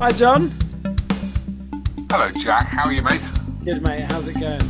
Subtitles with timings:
[0.00, 0.50] Hi, John.
[2.10, 2.66] Hello, Jack.
[2.68, 3.20] How are you, mate?
[3.64, 4.10] Good, mate.
[4.10, 4.60] How's it going?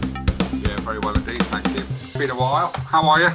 [0.63, 1.41] Yeah, very well indeed.
[1.45, 2.19] Thank you.
[2.19, 2.73] Been a while.
[2.73, 3.29] How are you?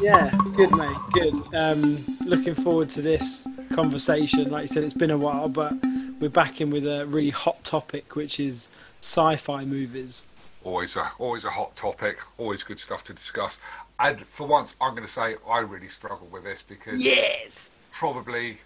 [0.00, 0.96] Yeah, good, mate.
[1.12, 1.54] Good.
[1.54, 4.50] Um, looking forward to this conversation.
[4.50, 5.72] Like you said, it's been a while, but
[6.20, 8.68] we're back in with a really hot topic, which is
[9.00, 10.22] sci-fi movies.
[10.64, 12.18] Always a always a hot topic.
[12.36, 13.58] Always good stuff to discuss.
[14.00, 17.70] And for once, I'm going to say I really struggle with this because Yes.
[17.90, 18.58] probably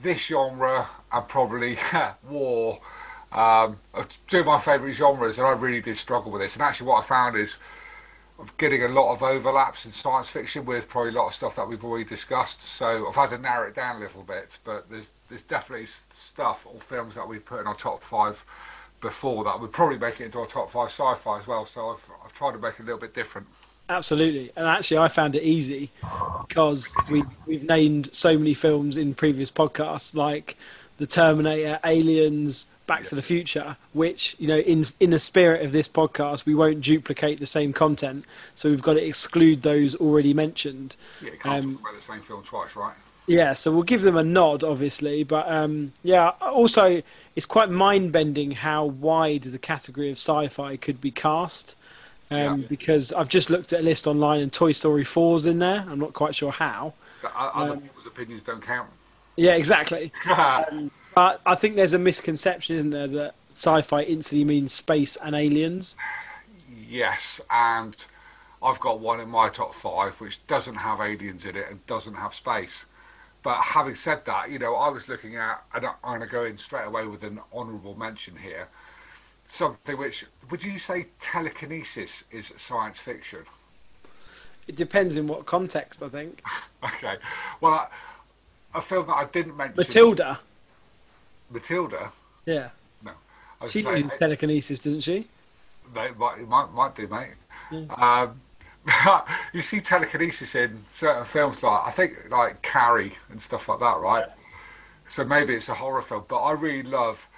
[0.00, 1.78] this genre and probably
[2.28, 2.80] war
[3.32, 6.54] um, are two of my favourite genres, and I really did struggle with this.
[6.54, 7.56] And actually, what I found is
[8.38, 11.56] I'm getting a lot of overlaps in science fiction with probably a lot of stuff
[11.56, 12.62] that we've already discussed.
[12.62, 16.66] So I've had to narrow it down a little bit, but there's there's definitely stuff
[16.66, 18.44] or films that we've put in our top five
[19.00, 21.64] before that would probably make it into our top five sci-fi as well.
[21.66, 23.46] So I've I've tried to make it a little bit different.
[23.92, 24.50] Absolutely.
[24.56, 25.90] And actually, I found it easy
[26.48, 30.56] because we we've named so many films in previous podcasts, like
[30.98, 35.72] The Terminator, Aliens, Back to the Future, which you know, in in the spirit of
[35.72, 40.34] this podcast, we won't duplicate the same content, so we've got to exclude those already
[40.34, 40.96] mentioned.
[41.20, 42.94] Yeah, you can't Um, talk about the same film twice, right?
[43.28, 46.30] Yeah, so we'll give them a nod, obviously, but um, yeah.
[46.40, 47.02] Also,
[47.36, 51.76] it's quite mind-bending how wide the category of sci-fi could be cast.
[52.34, 52.66] Um, Yeah.
[52.68, 55.84] Because I've just looked at a list online, and Toy Story 4's in there.
[55.88, 56.94] I'm not quite sure how.
[57.34, 58.90] Other Um, people's opinions don't count.
[59.36, 60.12] Yeah, exactly.
[61.14, 65.94] But I think there's a misconception, isn't there, that sci-fi instantly means space and aliens.
[66.88, 67.94] Yes, and
[68.62, 72.14] I've got one in my top five which doesn't have aliens in it and doesn't
[72.14, 72.86] have space.
[73.42, 76.44] But having said that, you know, I was looking at, and I'm going to go
[76.44, 78.68] in straight away with an honourable mention here.
[79.48, 83.40] Something which, would you say telekinesis is science fiction?
[84.66, 86.42] It depends in what context, I think.
[86.84, 87.14] Okay.
[87.60, 87.86] Well, I,
[88.74, 89.76] a film that I didn't mention.
[89.76, 90.40] Matilda,
[91.48, 92.10] Matilda.
[92.44, 92.70] yeah,
[93.62, 95.28] I was she saying, used telekinesis, didn't she?
[95.94, 97.34] They might, might, might do, mate.
[97.70, 97.84] Yeah.
[97.94, 98.40] Um,
[99.52, 104.00] you see telekinesis in certain films, like I think like Carrie and stuff like that,
[104.00, 104.26] right?
[105.06, 107.28] So maybe it's a horror film, but I really love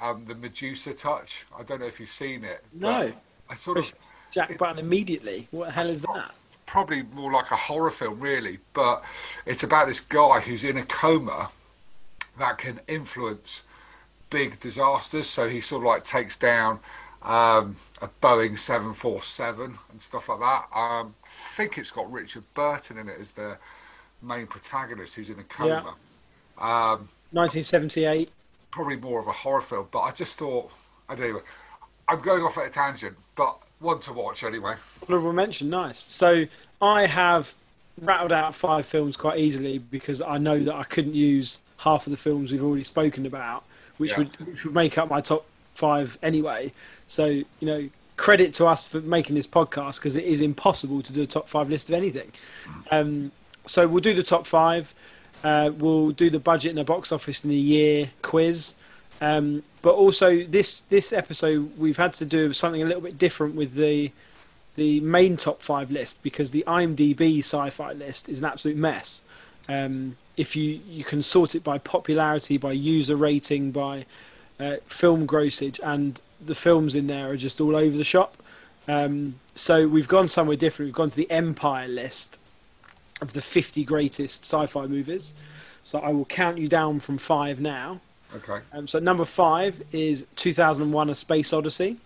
[0.00, 1.46] um, the Medusa touch.
[1.58, 2.64] I don't know if you've seen it.
[2.72, 3.12] No.
[3.48, 3.94] I sort of
[4.30, 5.48] Jack Button immediately.
[5.50, 6.32] What the hell is that?
[6.66, 8.58] probably more like a horror film, really.
[8.74, 9.02] But
[9.46, 11.50] it's about this guy who's in a coma
[12.38, 13.62] that can influence
[14.30, 15.28] big disasters.
[15.28, 16.80] So he sort of like takes down
[17.22, 20.66] um, a Boeing 747 and stuff like that.
[20.76, 23.56] Um, I think it's got Richard Burton in it as the
[24.22, 25.94] main protagonist who's in a coma.
[26.58, 28.30] Um, 1978.
[28.76, 30.70] Probably more of a horror film, but I just thought,
[31.08, 31.40] I don't know,
[32.08, 34.74] I'm going off at a tangent, but one to watch anyway.
[35.08, 35.98] Honorable mention, nice.
[35.98, 36.44] So
[36.82, 37.54] I have
[38.02, 42.10] rattled out five films quite easily because I know that I couldn't use half of
[42.10, 43.64] the films we've already spoken about,
[43.96, 44.18] which Yeah.
[44.18, 46.70] would which would make up my top five anyway.
[47.08, 47.88] So you know,
[48.18, 51.48] credit to us for making this podcast because it is impossible to do a top
[51.48, 52.30] five list of anything.
[52.90, 53.32] Um,
[53.66, 54.94] so we'll do the top five.
[55.46, 58.74] Uh, we'll do the budget and the box office in the year quiz.
[59.20, 63.54] Um, but also this this episode we've had to do something a little bit different
[63.54, 64.10] with the
[64.74, 69.22] the main top five list because the IMDb sci-fi list is an absolute mess.
[69.68, 74.04] Um, if you you can sort it by popularity, by user rating, by
[74.58, 78.36] uh, film grossage, and the films in there are just all over the shop.
[78.88, 80.88] Um, so we've gone somewhere different.
[80.88, 82.40] We've gone to the Empire list
[83.20, 85.34] of the 50 greatest sci-fi movies.
[85.84, 88.00] So I will count you down from five now.
[88.34, 91.98] Okay, Um, so number five is 2001: A Space Odyssey.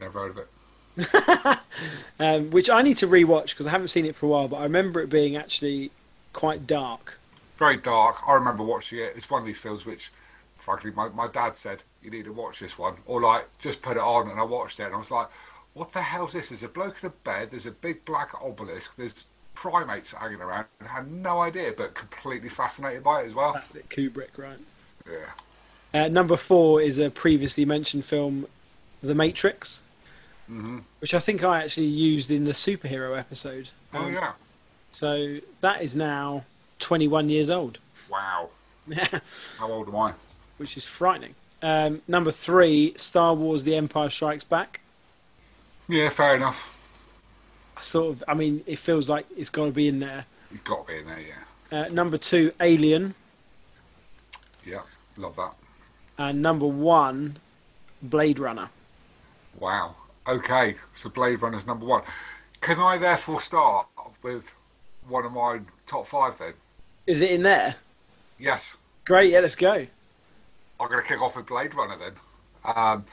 [0.00, 1.58] never heard of it.
[2.18, 4.56] um, which I need to rewatch because I haven't seen it for a while, but
[4.56, 5.90] I remember it being actually
[6.32, 7.18] quite dark.
[7.58, 8.16] Very dark.
[8.26, 9.12] I remember watching it.
[9.16, 10.10] It's one of these films which,
[10.58, 12.96] frankly, my, my dad said, you need to watch this one.
[13.06, 15.28] Or, like, just put it on, and I watched it, and I was like,
[15.74, 16.48] what the hell's this?
[16.48, 20.66] There's a bloke in a bed, there's a big black obelisk, there's primates hanging around.
[20.80, 23.52] I had no idea, but completely fascinated by it as well.
[23.52, 24.58] Classic Kubrick, right?
[25.08, 25.26] Yeah.
[26.04, 28.46] Uh, number four is a previously mentioned film,
[29.02, 29.82] The Matrix,
[30.46, 33.68] hmm which I think I actually used in the superhero episode.
[33.92, 34.32] Oh, Um, yeah.
[34.92, 36.44] So that is now
[36.78, 37.78] 21 years old,
[38.10, 38.50] Wow.
[38.86, 39.20] Yeah.
[39.58, 40.12] How old am I?
[40.58, 41.34] which is frightening.
[41.62, 44.80] Um, number three, Star Wars: The Empire Strikes Back.
[45.88, 46.78] Yeah, fair enough.
[47.82, 50.24] Sort of, I mean, it feels like it's got to be in there.
[50.50, 51.84] You've got to be in there, yeah.
[51.84, 53.14] Uh, number two, Alien,
[54.64, 54.82] Yeah,
[55.16, 55.54] love that.
[56.18, 57.38] and number one,
[58.02, 58.68] Blade Runner.
[59.58, 59.96] Wow.
[60.28, 62.02] Okay, so Blade Runner's number one.
[62.60, 63.86] Can I therefore start
[64.22, 64.52] with
[65.08, 66.52] one of my top five then?
[67.06, 67.74] Is it in there?
[68.38, 68.76] Yes.
[69.04, 69.86] Great, yeah, let's go.
[70.80, 72.12] I'm going to kick off with Blade Runner then.
[72.76, 73.04] Um,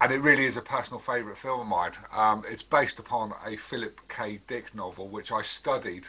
[0.00, 1.92] and it really is a personal favourite film of mine.
[2.12, 4.40] Um, it's based upon a Philip K.
[4.48, 6.06] Dick novel, which I studied.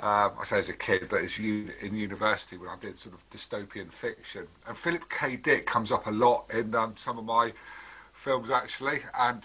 [0.00, 3.30] Um, I say as a kid, but it's in university when I did sort of
[3.30, 4.46] dystopian fiction.
[4.66, 5.36] And Philip K.
[5.36, 7.52] Dick comes up a lot in um, some of my
[8.14, 9.42] films actually, and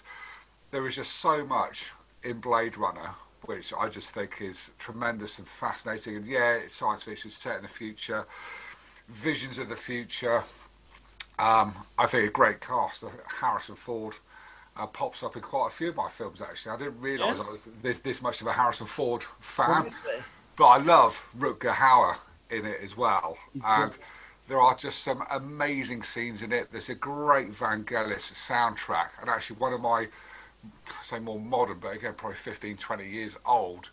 [0.72, 1.86] there is just so much
[2.24, 3.12] in Blade Runner
[3.46, 6.18] which I just think is tremendous and fascinating.
[6.18, 8.26] And yeah, science fiction set in the future,
[9.10, 10.44] visions of the future.
[11.40, 13.04] Um, I think a great cast.
[13.28, 14.16] Harrison Ford
[14.76, 16.42] uh, pops up in quite a few of my films.
[16.42, 17.44] Actually, I didn't realise yeah.
[17.44, 19.70] I was this, this, much of a Harrison Ford fan.
[19.70, 20.16] Honestly.
[20.56, 22.16] But I love Rutger Hauer
[22.50, 23.92] in it as well, and
[24.48, 26.72] there are just some amazing scenes in it.
[26.72, 30.08] There's a great Vangelis soundtrack, and actually one of my
[31.04, 33.90] say more modern, but again probably 15, 20 years old.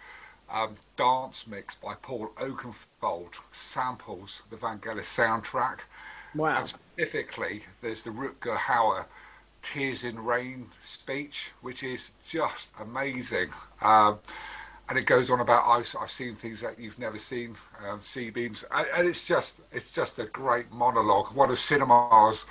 [0.51, 5.81] Um, dance mix by Paul Oakenfold samples the Vangelis soundtrack.
[6.35, 6.59] Wow.
[6.59, 9.05] And specifically, there's the Rutger Hauer
[9.63, 13.51] Tears in Rain speech, which is just amazing.
[13.81, 14.19] Um,
[14.89, 18.65] and it goes on about I've, I've seen things that you've never seen, um, C-beams,
[18.71, 21.33] and, and, it's just it's just a great monologue.
[21.35, 22.45] One of cinema's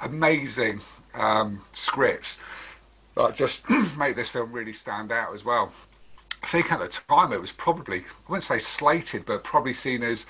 [0.00, 0.80] amazing
[1.14, 2.36] um, scripts
[3.14, 3.62] that just
[3.96, 5.72] make this film really stand out as well.
[6.42, 10.02] I think at the time it was probably I wouldn't say slated, but probably seen
[10.02, 10.26] as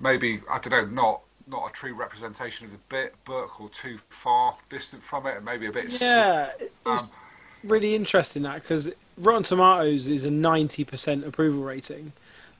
[0.00, 3.98] maybe I don't know not not a true representation of the bit book or too
[4.08, 6.00] far distant from it, and maybe a bit.
[6.00, 7.10] Yeah, it's um,
[7.64, 12.12] really interesting that because Rotten Tomatoes is a ninety percent approval rating,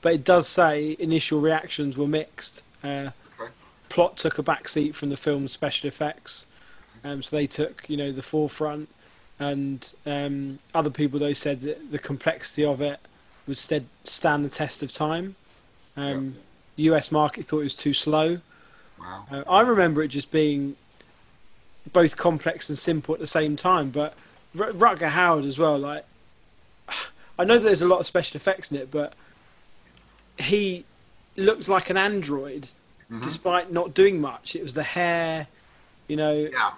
[0.02, 2.62] but it does say initial reactions were mixed.
[2.82, 3.52] Uh, okay.
[3.88, 6.46] Plot took a backseat from the film's special effects,
[7.04, 8.88] um, so they took you know the forefront,
[9.38, 13.00] and um, other people though said that the complexity of it
[13.46, 13.58] would
[14.04, 15.34] stand the test of time.
[15.96, 16.42] Um, yeah.
[16.90, 17.10] U.S.
[17.10, 18.38] market thought it was too slow.
[19.00, 19.26] Wow.
[19.30, 20.76] Uh, I remember it just being
[21.92, 23.90] both complex and simple at the same time.
[23.90, 24.14] But
[24.58, 25.78] R- Rutger Hauer as well.
[25.78, 26.04] Like,
[27.38, 29.14] I know that there's a lot of special effects in it, but
[30.38, 30.84] he
[31.36, 33.20] looked like an android, mm-hmm.
[33.20, 34.56] despite not doing much.
[34.56, 35.46] It was the hair,
[36.08, 36.48] you know.
[36.52, 36.72] Yeah.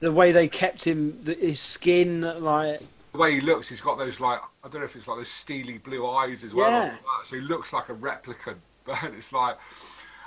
[0.00, 2.82] The way they kept him, the, his skin, like
[3.12, 5.30] the way he looks, he's got those like I don't know if it's like those
[5.30, 6.70] steely blue eyes as well.
[6.70, 6.96] Yeah.
[7.22, 9.56] So he looks like a replicant, but it's like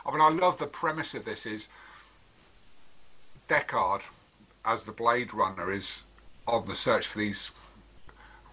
[0.07, 1.67] I mean, I love the premise of this is
[3.49, 4.01] Deckard,
[4.63, 6.03] as the Blade Runner, is
[6.47, 7.51] on the search for these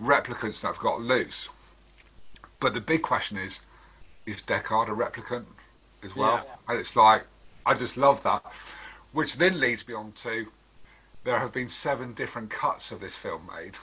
[0.00, 1.48] replicants that have got loose.
[2.58, 3.60] But the big question is,
[4.26, 5.44] is Deckard a replicant
[6.02, 6.42] as well?
[6.44, 6.54] Yeah.
[6.68, 7.24] And it's like,
[7.66, 8.44] I just love that.
[9.12, 10.46] Which then leads me on to,
[11.22, 13.74] there have been seven different cuts of this film made.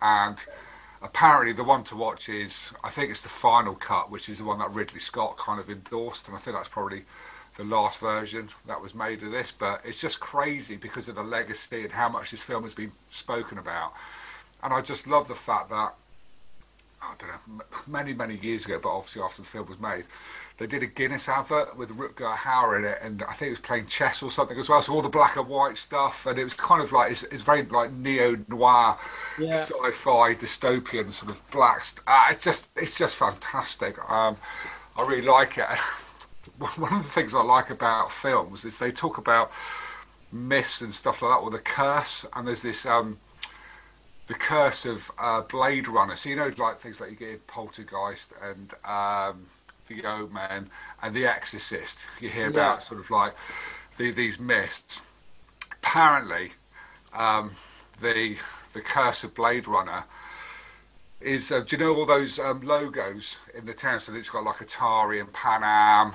[0.00, 0.38] And
[1.02, 4.44] apparently the one to watch is I think it's the final cut, which is the
[4.44, 7.04] one that Ridley Scott kind of endorsed, and I think that's probably
[7.56, 9.50] the last version that was made of this.
[9.50, 12.92] But it's just crazy because of the legacy and how much this film has been
[13.08, 13.94] spoken about,
[14.62, 15.94] and I just love the fact that
[17.02, 20.04] I don't know many many years ago, but obviously after the film was made,
[20.60, 23.60] they did a Guinness advert with Rutger Hauer in it, and I think it was
[23.60, 24.82] playing chess or something as well.
[24.82, 27.42] So all the black and white stuff, and it was kind of like it's, it's
[27.42, 28.98] very like neo noir,
[29.38, 29.54] yeah.
[29.54, 31.82] sci-fi, dystopian sort of black.
[32.06, 33.98] Uh, it's just it's just fantastic.
[34.10, 34.36] Um,
[34.98, 35.64] I really like it.
[36.76, 39.52] One of the things I like about films is they talk about
[40.30, 42.84] myths and stuff like that, or the curse, and there's this.
[42.84, 43.18] Um,
[44.26, 46.14] the curse of uh, Blade Runner.
[46.14, 49.46] So you know, like things like you get in Poltergeist and um,
[49.90, 50.70] the Omen,
[51.02, 52.06] and The Exorcist.
[52.20, 52.50] You hear yeah.
[52.50, 53.34] about sort of like
[53.96, 55.02] the, these myths.
[55.72, 56.52] Apparently,
[57.12, 57.52] um,
[58.00, 58.36] the
[58.72, 60.04] the curse of Blade Runner
[61.20, 61.50] is.
[61.50, 64.00] Uh, do you know all those um, logos in the town?
[64.00, 66.12] So it's got like Atari and Pan Am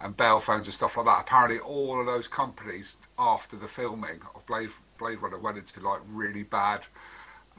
[0.00, 1.20] and Bell phones and stuff like that.
[1.20, 6.00] Apparently, all of those companies after the filming of Blade Blade Runner went into like
[6.10, 6.80] really bad.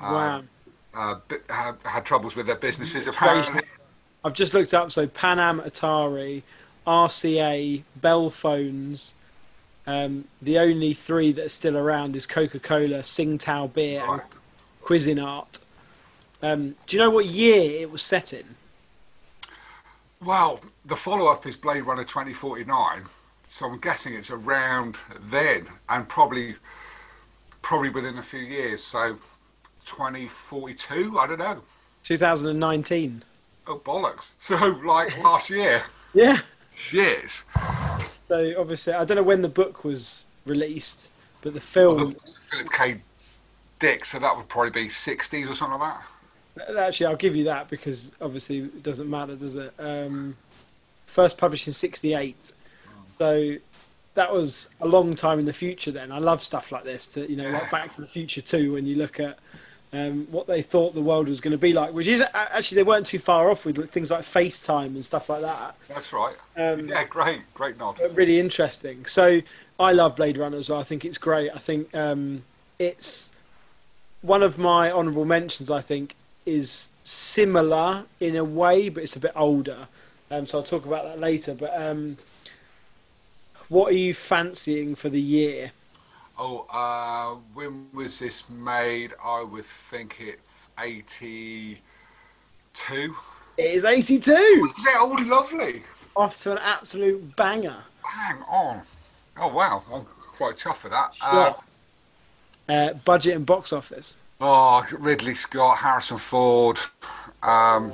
[0.01, 0.44] Um, wow.
[0.94, 3.06] Uh, had, had troubles with their businesses.
[3.06, 3.62] Apparently,
[4.24, 4.92] I've just looked up.
[4.92, 6.44] So Pan Am, Atari,
[6.86, 9.14] RCA, Bell phones.
[9.86, 14.22] Um, the only three that are still around is Coca Cola, Tsingtao beer, and
[14.84, 15.60] Cuisinart.
[16.42, 18.44] Um, do you know what year it was set in?
[20.24, 23.04] Well, the follow up is Blade Runner 2049,
[23.48, 24.98] so I'm guessing it's around
[25.30, 26.56] then, and probably
[27.62, 28.84] probably within a few years.
[28.84, 29.18] So
[29.86, 31.62] 2042, I don't know.
[32.04, 33.24] 2019.
[33.68, 34.32] Oh bollocks!
[34.40, 35.84] So like last year.
[36.14, 36.40] Yeah.
[36.74, 37.44] Shit.
[38.28, 41.10] So obviously, I don't know when the book was released,
[41.42, 41.98] but the film.
[41.98, 43.02] Well, the Philip K.
[43.80, 45.94] Dick, so that would probably be 60s or something like
[46.58, 46.76] that.
[46.78, 49.72] Actually, I'll give you that because obviously it doesn't matter, does it?
[49.78, 50.36] Um,
[51.06, 52.52] first published in '68.
[53.20, 53.56] So
[54.16, 55.92] that was a long time in the future.
[55.92, 57.06] Then I love stuff like this.
[57.10, 58.74] To you know, like Back to the Future too.
[58.74, 59.38] When you look at
[59.94, 62.84] um, what they thought the world was going to be like, which is actually they
[62.84, 65.75] weren't too far off with things like FaceTime and stuff like that.
[65.88, 66.36] That's right.
[66.56, 68.00] Um, yeah, great, great nod.
[68.13, 69.06] Really interesting.
[69.06, 69.41] So
[69.79, 70.79] I love Blade Runner as well.
[70.79, 71.51] I think it's great.
[71.53, 72.44] I think um,
[72.79, 73.32] it's
[74.22, 75.72] one of my honourable mentions.
[75.72, 76.15] I think
[76.46, 79.88] is similar in a way, but it's a bit older.
[80.32, 81.53] Um, so I'll talk about that later.
[81.53, 82.17] But um,
[83.70, 85.72] what are you fancying for the year?
[86.39, 89.13] Oh, uh, when was this made?
[89.24, 91.79] I would think it's 82.
[93.58, 94.32] It is 82!
[94.32, 95.82] Is that all lovely?
[96.15, 97.77] Off to an absolute banger.
[98.03, 98.82] Hang on.
[99.38, 99.82] Oh, wow.
[99.91, 101.12] I'm quite chuffed for that.
[101.22, 101.53] Uh,
[102.70, 104.17] uh, budget and box office.
[104.39, 106.77] Oh, Ridley Scott, Harrison Ford.
[107.41, 107.94] Um,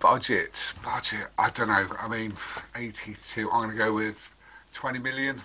[0.00, 1.28] budget, budget.
[1.38, 1.86] I don't know.
[2.00, 2.34] I mean,
[2.74, 3.48] 82.
[3.52, 4.34] I'm going to go with
[4.72, 5.40] 20 million.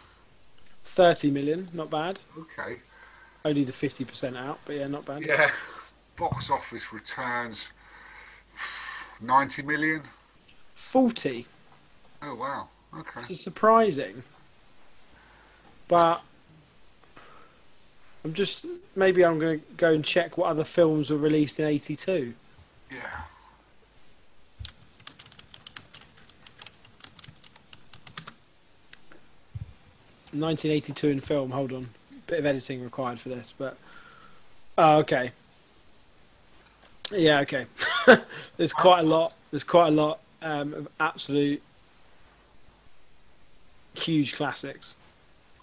[0.87, 2.19] 30 million, not bad.
[2.37, 2.77] Okay.
[3.45, 5.25] Only the 50% out, but yeah, not bad.
[5.25, 5.49] Yeah.
[6.17, 7.69] Box office returns
[9.21, 10.01] 90 million.
[10.75, 11.45] 40.
[12.23, 12.67] Oh, wow.
[12.97, 13.21] Okay.
[13.21, 14.23] Which is surprising.
[15.87, 16.21] But
[18.23, 18.65] I'm just
[18.95, 22.33] maybe I'm going to go and check what other films were released in 82.
[22.91, 22.97] Yeah.
[30.39, 31.51] 1982 in film.
[31.51, 31.89] Hold on,
[32.27, 33.77] bit of editing required for this, but
[34.77, 35.31] oh, okay.
[37.11, 37.65] Yeah, okay.
[38.57, 39.33] There's quite a lot.
[39.51, 41.61] There's quite a lot um, of absolute
[43.93, 44.95] huge classics.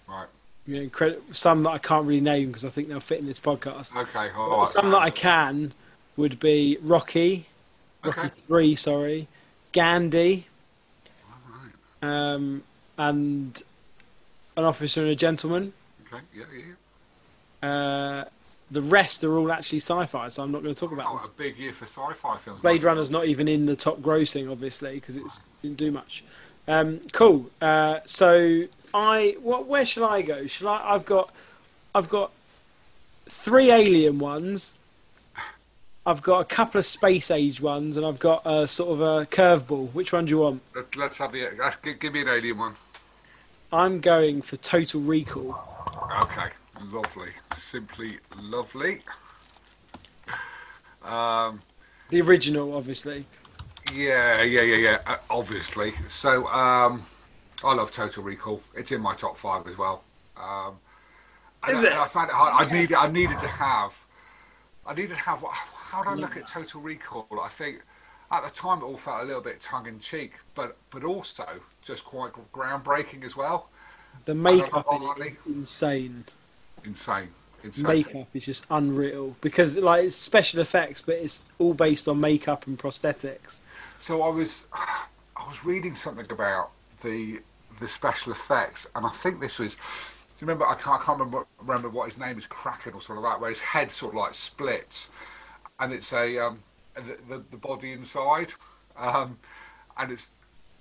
[0.07, 0.27] Right.
[0.67, 3.39] You know, some that I can't really name because I think they'll fit in this
[3.39, 3.95] podcast.
[3.95, 4.31] Okay.
[4.35, 5.73] All some that I can
[6.17, 7.45] would be Rocky,
[8.03, 8.29] Rocky okay.
[8.47, 9.27] Three, sorry,
[9.73, 10.47] Gandhi,
[12.01, 12.63] um,
[12.97, 13.61] and
[14.57, 15.73] an officer and a gentleman.
[16.07, 17.69] Okay, yeah, yeah.
[17.69, 18.25] Uh,
[18.71, 21.25] the rest are all actually sci-fi, so I'm not going to talk about oh, them.
[21.25, 22.61] a big year for sci-fi films.
[22.61, 25.23] Blade Runner's not even in the top grossing, obviously, because it
[25.61, 26.23] didn't do much.
[26.67, 27.49] Um, cool.
[27.61, 29.67] Uh, so I, what?
[29.67, 30.47] Where shall I go?
[30.47, 30.95] Shall I?
[30.95, 31.31] I've got,
[31.93, 32.31] I've got
[33.27, 34.75] three alien ones.
[36.07, 39.25] I've got a couple of space age ones, and I've got a sort of a
[39.27, 39.91] curveball.
[39.93, 40.61] Which one do you want?
[40.95, 41.49] Let's have the.
[41.99, 42.75] Give me an alien one.
[43.75, 45.53] I'm going for Total Recall.
[46.21, 46.47] Okay,
[46.81, 49.01] lovely, simply lovely.
[51.03, 51.61] Um,
[52.09, 53.25] the original, obviously.
[53.93, 55.01] Yeah, yeah, yeah, yeah.
[55.05, 55.93] Uh, obviously.
[56.07, 57.05] So, um,
[57.65, 58.61] I love Total Recall.
[58.75, 60.05] It's in my top five as well.
[60.37, 60.77] Um,
[61.67, 61.93] Is I, it?
[61.93, 62.53] I found it hard.
[62.65, 62.95] I needed.
[62.95, 63.93] I needed to have.
[64.85, 65.43] I needed to have.
[65.43, 67.27] How do I look at Total Recall?
[67.43, 67.81] I think
[68.31, 71.45] at the time it all felt a little bit tongue in cheek, but but also
[71.81, 73.69] just quite groundbreaking as well.
[74.25, 74.87] The makeup
[75.19, 76.25] is insane.
[76.83, 77.29] Insane.
[77.63, 77.87] Insane.
[77.87, 82.67] Makeup is just unreal because like it's special effects, but it's all based on makeup
[82.67, 83.59] and prosthetics.
[84.01, 87.39] So I was I was reading something about the
[87.79, 89.75] the special effects, and I think this was.
[89.75, 90.67] Do you remember?
[90.67, 93.41] I can't, I can't remember, remember what his name is, Kraken or something like that,
[93.41, 95.09] where his head sort of like splits,
[95.79, 96.61] and it's a um,
[96.95, 98.53] the, the, the body inside,
[98.97, 99.37] um,
[99.97, 100.29] and it's.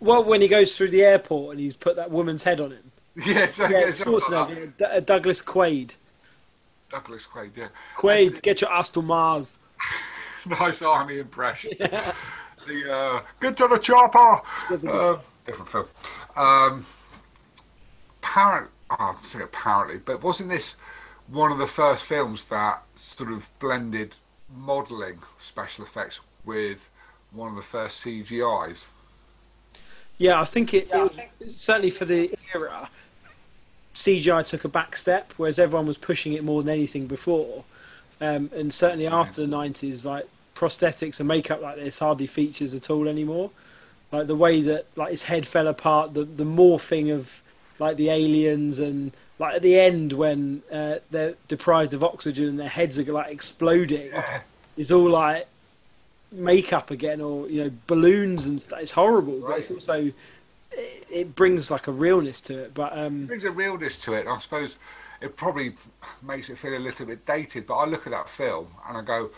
[0.00, 2.90] Well, when he goes through the airport and he's put that woman's head on him.
[3.24, 5.90] Yes, yeah, yeah Schwarzenegger, like uh, Douglas Quaid.
[6.90, 7.68] Douglas Quaid, yeah.
[7.96, 9.58] Quaid, get your ass to Mars.
[10.46, 11.72] nice Arnie impression.
[11.80, 12.12] Yeah.
[12.66, 14.40] The uh, get to the chopper.
[14.70, 15.86] Uh, different film.
[16.34, 16.86] Um,
[18.22, 20.76] apparently, oh, I think apparently, but wasn't this
[21.28, 24.16] one of the first films that sort of blended
[24.56, 26.88] modelling special effects with
[27.32, 28.86] one of the first CGIs?
[30.18, 31.08] Yeah, I think it, yeah,
[31.40, 32.88] it certainly for the era.
[33.94, 37.64] CGI took a back step, whereas everyone was pushing it more than anything before.
[38.20, 42.90] Um, and certainly after the nineties, like prosthetics and makeup like this hardly features at
[42.90, 43.50] all anymore.
[44.12, 47.42] Like the way that like his head fell apart, the the morphing of
[47.78, 52.58] like the aliens and like at the end when uh, they're deprived of oxygen and
[52.58, 54.12] their heads are like exploding,
[54.76, 55.46] it's all like
[56.32, 58.80] makeup again or you know balloons and stuff.
[58.80, 59.48] It's horrible, right.
[59.48, 60.12] but it's also
[60.72, 62.74] it, it, brings like a realness to it.
[62.74, 64.26] But um, it brings a realness to it.
[64.26, 64.76] I suppose
[65.20, 65.74] it probably
[66.22, 67.66] makes it feel a little bit dated.
[67.66, 69.30] But I look at that film and I go,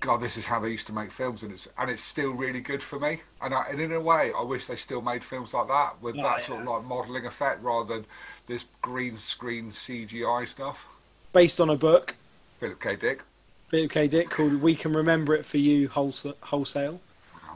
[0.00, 2.60] God, this is how they used to make films, and it's and it's still really
[2.60, 3.20] good for me.
[3.42, 6.16] And, I, and in a way, I wish they still made films like that with
[6.16, 6.46] oh, that yeah.
[6.46, 8.06] sort of like modelling effect rather than
[8.46, 10.84] this green screen CGI stuff.
[11.32, 12.14] Based on a book.
[12.60, 12.96] Philip K.
[12.96, 13.22] Dick.
[13.70, 14.08] Philip K.
[14.08, 17.00] Dick called "We Can Remember It for You" wholesale.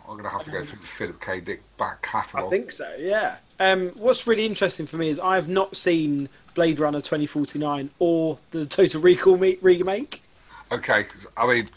[0.09, 1.41] I'm going to have to go through the Philip K.
[1.41, 2.49] Dick back catalogue.
[2.49, 2.93] I think so.
[2.99, 3.37] Yeah.
[3.61, 8.39] Um, what's really interesting for me is I have not seen Blade Runner 2049 or
[8.51, 10.23] the Total Recall remake.
[10.71, 11.07] Okay,
[11.37, 11.71] I mean,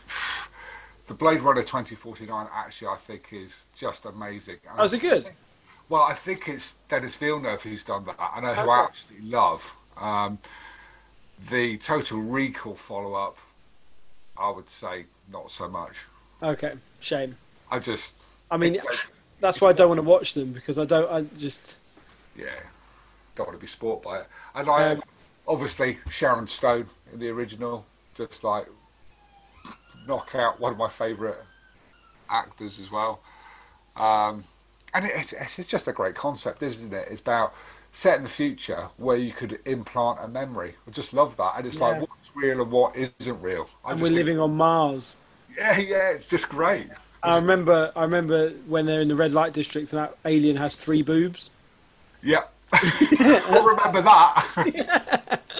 [1.07, 4.57] the Blade Runner 2049 actually I think is just amazing.
[4.69, 5.29] And Oh, is it good?
[5.89, 8.15] Well, I think it's Denis Villeneuve who's done that.
[8.19, 8.71] I know who Okay.
[8.71, 9.73] I absolutely love.
[9.97, 10.39] Um,
[11.49, 13.37] the Total Recall follow-up,
[14.37, 15.95] I would say not so much.
[16.41, 17.37] Okay, shame.
[17.71, 18.15] I just,
[18.49, 18.79] I mean,
[19.39, 21.09] that's why I don't want to watch them because I don't.
[21.11, 21.77] I just
[22.35, 22.47] yeah,
[23.35, 24.27] don't want to be sport by it.
[24.55, 25.03] And I Um,
[25.47, 27.85] obviously Sharon Stone in the original,
[28.15, 28.67] just like
[30.07, 31.37] knock out one of my favourite
[32.29, 33.21] actors as well.
[33.95, 34.43] Um,
[34.93, 37.07] and it, it's, it's just a great concept, isn't it?
[37.11, 37.53] It's about
[37.93, 40.75] set in the future where you could implant a memory.
[40.87, 41.87] I just love that, and it's Yeah.
[41.87, 43.69] like what's real and what isn't real.
[43.83, 45.15] I and just we're think- living on Mars.
[45.55, 46.87] Yeah, yeah, it's just great.
[47.23, 47.91] I remember.
[47.95, 51.49] I remember when they're in the red light district and that alien has three boobs.
[52.21, 52.43] Yeah.
[52.73, 55.41] I'll remember that.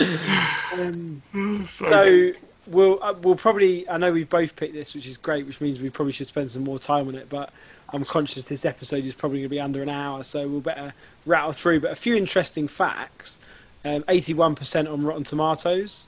[0.74, 1.22] Um,
[1.68, 2.32] so, So
[2.68, 3.88] we'll uh, we'll probably.
[3.90, 6.50] I know we both picked this, which is great, which means we probably should spend
[6.52, 7.30] some more time on it.
[7.30, 7.52] But
[7.90, 10.94] I'm conscious this episode is probably going to be under an hour, so we'll better
[11.26, 11.82] rattle through.
[11.82, 13.40] But a few interesting facts:
[13.84, 16.08] um, 81% on Rotten Tomatoes,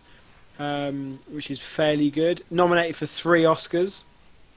[0.60, 2.44] um, which is fairly good.
[2.50, 4.04] Nominated for three Oscars,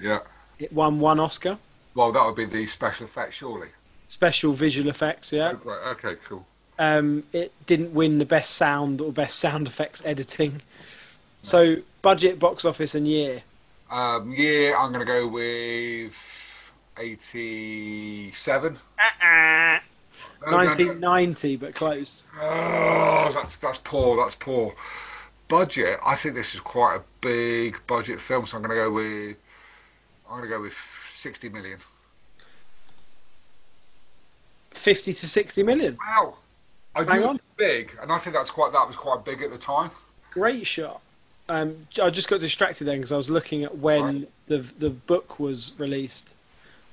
[0.01, 0.21] yeah.
[0.59, 1.59] it won one Oscar.
[1.95, 3.69] Well, that would be the special effect, surely.
[4.09, 5.53] Special visual effects, yeah.
[5.53, 5.79] Oh, great.
[5.89, 6.47] Okay, cool.
[6.79, 10.63] Um, it didn't win the best sound or best sound effects editing.
[11.43, 13.43] So budget, box office, and year.
[13.91, 16.15] Um, yeah, I'm going to go with
[16.97, 18.77] 87.
[18.77, 19.79] Uh-uh.
[20.43, 20.57] No, no, no.
[20.59, 22.25] 1990, but close.
[22.41, 24.17] Oh, that's that's poor.
[24.17, 24.75] That's poor.
[25.49, 25.99] Budget.
[26.05, 29.37] I think this is quite a big budget film, so I'm going to go with.
[30.31, 30.75] I'm going to go with
[31.13, 31.79] 60 million.
[34.71, 35.99] 50 to 60 million.
[36.07, 36.37] Wow.
[36.95, 37.41] I Hang on.
[37.57, 39.91] big, and I think that's quite that was quite big at the time.
[40.33, 41.01] Great shot.
[41.51, 44.29] Um, I just got distracted then because I was looking at when Right.
[44.47, 46.35] the the book was released.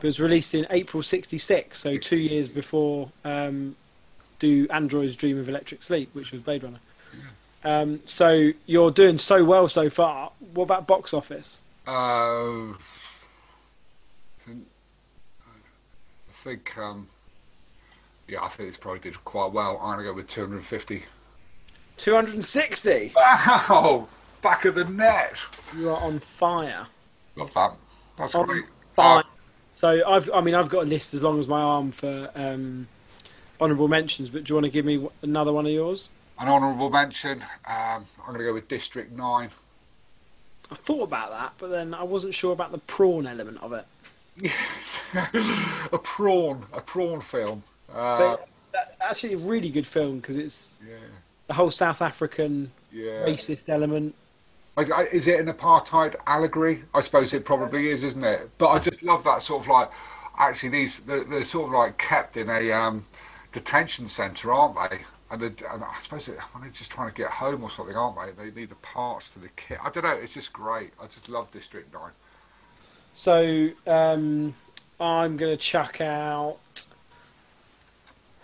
[0.02, 3.76] It was released in April '66, so two years before um,
[4.40, 6.80] "Do Androids Dream of Electric Sheep," which was Blade Runner.
[7.64, 10.32] Um, so you're doing so well so far.
[10.54, 11.60] What about box office?
[11.88, 12.74] Uh, I
[16.44, 17.08] think, um,
[18.28, 19.78] yeah, I think it's probably did quite well.
[19.82, 21.04] I'm going to go with 250.
[21.98, 23.14] 260.
[23.16, 24.08] Wow!
[24.42, 25.36] Back of the net.
[25.76, 26.88] You are on fire.
[27.36, 27.74] Love that.
[28.18, 28.66] That's On great.
[28.96, 29.20] fire.
[29.20, 29.24] Uh,
[29.76, 32.88] So I've, I mean, I've got a list as long as my arm for um,
[33.62, 34.30] honourable mentions.
[34.30, 36.10] But do you want to give me another one of yours?
[36.40, 37.42] an honourable mention.
[37.66, 39.50] Um, I'm going to go with District 9.
[40.70, 43.86] I thought about that, but then I wasn't sure about the prawn element of it.
[45.92, 46.64] a prawn.
[46.74, 47.64] A prawn film.
[47.92, 48.38] Uh,
[48.74, 50.96] that, actually, a really good film because it's yeah.
[51.48, 53.26] the whole South African Yeah.
[53.26, 54.14] racist element.
[54.78, 56.84] I, I, is it an apartheid allegory?
[56.94, 58.50] I suppose it probably is, isn't it?
[58.58, 59.90] But I just love that sort of like.
[60.40, 63.04] Actually, these they're, they're sort of like kept in a um,
[63.52, 65.00] detention centre, aren't they?
[65.32, 68.44] And, and I suppose it, they're just trying to get home or something, aren't they?
[68.50, 69.80] They need the parts to the kit.
[69.84, 70.12] I don't know.
[70.12, 70.94] It's just great.
[71.02, 72.12] I just love District Nine.
[73.14, 74.54] So um,
[75.00, 76.58] I'm going to chuck out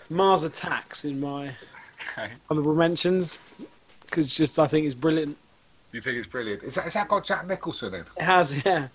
[0.10, 1.56] Mars Attacks in my
[2.18, 2.34] Okay.
[2.52, 3.38] honourable mentions
[4.02, 5.38] because just I think it's brilliant.
[5.94, 6.64] You think it's brilliant?
[6.64, 8.02] Is that, is that got Jack Nicholson in?
[8.18, 8.88] It has, yeah.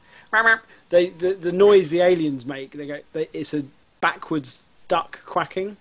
[0.91, 2.73] They the, the noise the aliens make.
[2.73, 2.99] They go.
[3.13, 3.65] They, it's a
[4.01, 5.77] backwards duck quacking.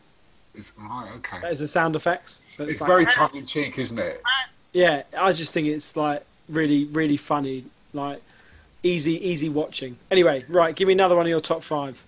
[0.55, 1.09] It's, right.
[1.17, 1.41] Okay.
[1.41, 2.43] That is the sound effects.
[2.55, 4.21] So it's, It's like, very tongue in cheek, isn't it?
[4.73, 5.03] yeah.
[5.17, 7.65] I just think it's like really really funny.
[7.93, 8.21] Like
[8.83, 9.97] easy easy watching.
[10.11, 10.75] Anyway, right.
[10.75, 12.01] Give me another one of your top five.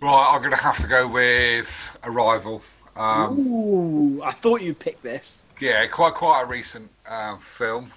[0.00, 0.34] Right.
[0.34, 1.70] I'm going to have to go with
[2.02, 2.62] Arrival.
[2.96, 5.44] Um, Ooh, I thought you'd pick this.
[5.60, 7.92] Yeah, quite quite a recent um, film.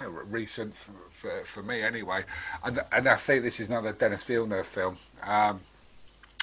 [0.00, 2.24] Recent for, for, for me anyway,
[2.64, 4.96] and and I think this is another Denis Villeneuve film.
[5.22, 5.60] Um,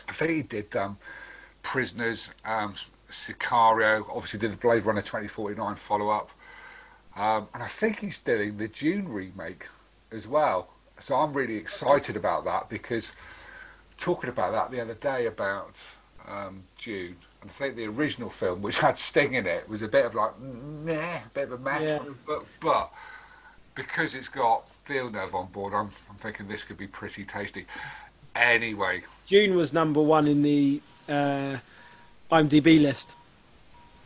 [0.08, 0.98] I think he did um,
[1.62, 2.76] Prisoners, um,
[3.10, 4.06] Sicario.
[4.10, 6.30] Obviously, did the Blade Runner 2049 follow up,
[7.16, 9.68] um, and I think he's doing the Dune remake
[10.12, 10.70] as well.
[11.00, 13.12] So I'm really excited about that because
[13.98, 15.78] talking about that the other day about
[16.28, 17.16] um, Dune.
[17.42, 20.16] And I think the original film, which had Sting in it, was a bit of
[20.16, 21.84] like, nah, a bit of a mess.
[21.84, 22.00] Yeah.
[22.26, 22.92] But but
[23.76, 27.66] because it's got Villeneuve on board, I'm I'm thinking this could be pretty tasty.
[28.36, 31.58] Anyway, Dune was number one in the uh,
[32.32, 33.14] IMDb list.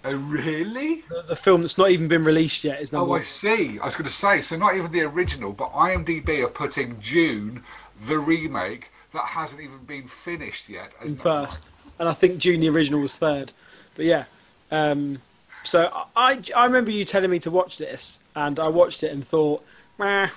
[0.04, 1.04] oh really?
[1.10, 3.20] The, the film that's not even been released yet is number one.
[3.20, 3.80] Oh, I see.
[3.80, 7.64] I was going to say, so not even the original, but IMDb are putting Dune,
[8.08, 10.92] the remake, that hasn't even been finished yet.
[11.00, 11.46] as in number one.
[11.48, 13.54] first, and I think Dune the original was third.
[13.96, 14.26] but yeah.
[14.72, 15.22] Um,
[15.64, 19.26] so I, I remember you telling me to watch this, and I watched it and
[19.26, 19.66] thought,
[19.98, 20.30] Meh.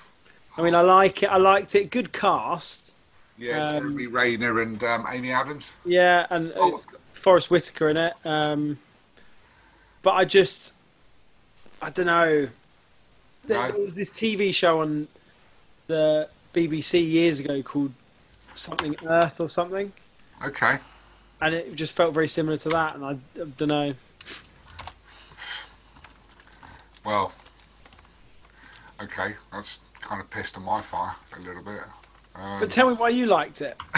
[0.56, 1.26] I mean, I like it.
[1.26, 1.90] I liked it.
[1.90, 2.94] Good cast.
[3.37, 5.74] Yeah, Um, Jeremy Renner and um, Amy Adams.
[5.84, 6.76] Yeah, and uh, Oh.
[6.76, 8.14] it's Forest Whitaker in it.
[8.24, 8.78] Um,
[10.02, 10.72] but I just,
[11.80, 12.48] I don't know.
[13.46, 13.70] There, No.
[13.72, 15.06] there was this TV show on
[15.87, 17.92] the BBC years ago called
[18.56, 19.92] something Earth or something,
[20.44, 20.78] Okay.
[21.40, 22.96] and it just felt very similar to that.
[22.96, 23.94] And I, I don't know.
[27.04, 27.32] Well,
[29.02, 31.82] okay, that's kind of pissed on my fire a little bit.
[32.34, 33.76] Um, But tell me why you liked it.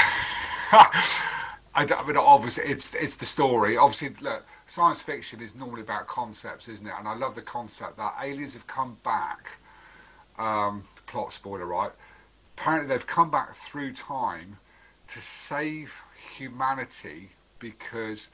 [0.73, 3.77] I, don't- I mean, obviously, it's it's the story.
[3.77, 6.93] Obviously, look, science fiction is normally about concepts, isn't it?
[6.99, 9.49] And I love the concept that aliens have come back.
[10.39, 11.93] Um, plot spoiler, right?
[12.57, 14.57] Apparently, they've come back through time
[15.09, 15.93] to save
[16.37, 18.29] humanity because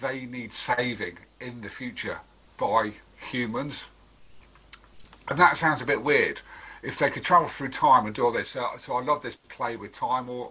[0.00, 2.18] they need saving in the future
[2.56, 2.92] by
[3.30, 3.84] humans.
[5.28, 6.40] And that sounds a bit weird.
[6.82, 9.36] If they could travel through time and do all this, so, so I love this
[9.36, 10.50] play with time or.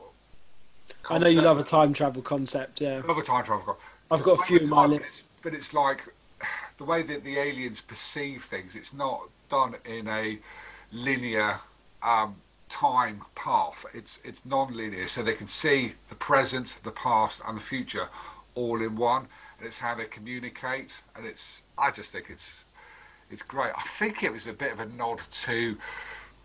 [1.10, 2.81] I know you love a time travel concept.
[2.81, 3.63] Yeah, Love a time travel.
[3.65, 3.77] co-
[4.10, 5.27] I've So got a few in my list.
[5.41, 6.03] But it's like
[6.77, 8.75] the way that the aliens perceive things.
[8.75, 10.39] It's not done in a
[10.91, 11.60] linear
[12.03, 12.36] um,
[12.69, 13.86] time path.
[13.93, 18.07] It's it's non-linear, so they can see the present, the past, and the future
[18.55, 19.27] all in one.
[19.57, 20.91] And it's how they communicate.
[21.15, 22.63] And it's I just think it's
[23.32, 23.72] it's great.
[23.76, 25.78] I think it was a bit of a nod to.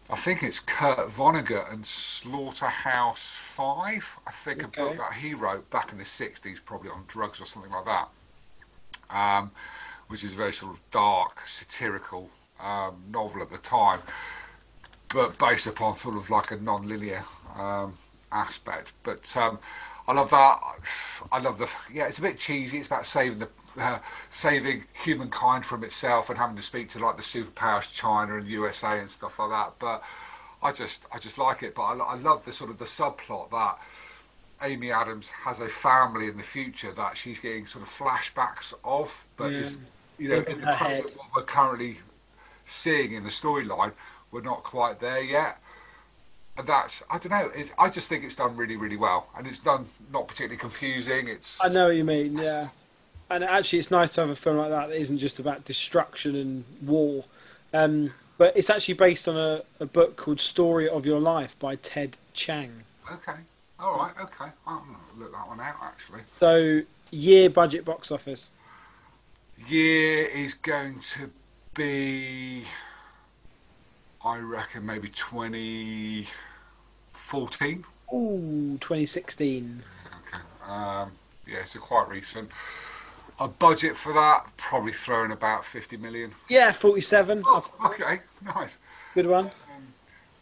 [0.08, 4.06] I think it's Kurt Vonnegut and Slaughterhouse Five.
[4.26, 7.46] I think a book that he wrote back in the '60s, probably on drugs or
[7.46, 8.08] something like that,
[9.10, 9.50] um,
[10.08, 14.00] which is a very sort of dark, satirical um, novel at the time,
[15.08, 17.24] but based upon sort of like a non-linear
[17.56, 17.94] um,
[18.30, 18.92] aspect.
[19.02, 19.58] But um,
[20.06, 20.60] I love that.
[21.32, 22.06] I love the yeah.
[22.06, 22.78] It's a bit cheesy.
[22.78, 23.98] It's about saving the uh,
[24.30, 28.98] saving humankind from itself and having to speak to like the superpowers, China and USA
[29.00, 29.74] and stuff like that.
[29.78, 30.02] But
[30.62, 31.74] I just I just like it.
[31.74, 33.78] But I, I love the sort of the subplot that
[34.62, 39.26] Amy Adams has a family in the future that she's getting sort of flashbacks of,
[39.36, 39.58] but Yeah.
[39.60, 39.76] is,
[40.18, 41.98] you know In in the present what we're currently
[42.66, 43.92] seeing in the storyline,
[44.30, 45.58] we're not quite there yet.
[46.56, 47.50] And that's I don't know.
[47.54, 51.28] It, I just think it's done really really well, and it's done not particularly confusing.
[51.28, 52.38] It's I know what you mean.
[52.38, 52.68] Yeah,
[53.30, 56.34] and actually, it's nice to have a film like that that isn't just about destruction
[56.36, 57.24] and war.
[57.72, 61.76] Um, but it's actually based on a, a book called Story of Your Life by
[61.76, 62.82] Ted Chiang.
[63.10, 63.32] okay.
[63.78, 64.12] All right.
[64.20, 64.50] Okay.
[64.66, 64.84] I'll
[65.18, 66.20] look that one out actually.
[66.36, 68.48] So, year budget box office.
[69.68, 71.30] Year is going to
[71.74, 72.64] be,
[74.24, 77.84] I reckon, maybe 2014.
[78.14, 79.82] Ooh, 2016.
[80.06, 80.38] Okay.
[80.66, 81.12] Um,
[81.46, 82.50] yeah, so quite recent.
[83.38, 86.32] A budget for that, probably throwing about 50 million.
[86.48, 87.42] Yeah, 47.
[87.44, 88.78] Oh, okay, nice.
[89.14, 89.50] Good one.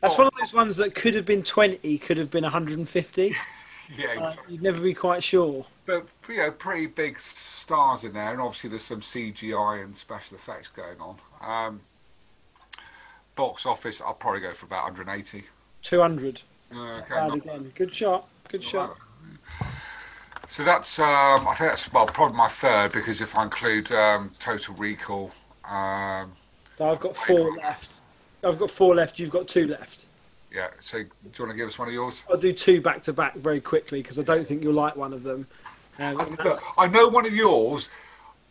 [0.00, 3.36] That's one of those ones that could have been 20, could have been 150.
[3.98, 5.66] Yeah, Uh, you'd never be quite sure.
[5.84, 10.38] but you know, pretty big stars in there, and obviously there's some CGI and special
[10.38, 11.16] effects going on.
[11.42, 11.80] Um,
[13.36, 15.44] box office, I'll probably go for about 180.
[15.82, 16.40] 200.
[16.74, 17.72] Uh, okay, not- again.
[17.74, 18.26] Good shot.
[18.48, 18.96] Good shot.
[20.54, 24.30] So that's, um, I think that's well probably my third because if I include um,
[24.38, 25.32] Total Recall,
[25.64, 26.30] um,
[26.78, 27.94] So I've got four left.
[28.44, 29.18] I've got four left.
[29.18, 30.04] You've got two left.
[30.52, 30.68] yeah.
[30.80, 32.22] So do you want to give us one of yours?
[32.30, 35.12] I'll do two back to back very quickly because I don't think you'll like one
[35.12, 35.44] of them.
[35.98, 37.88] Um, I, look, I know one of yours,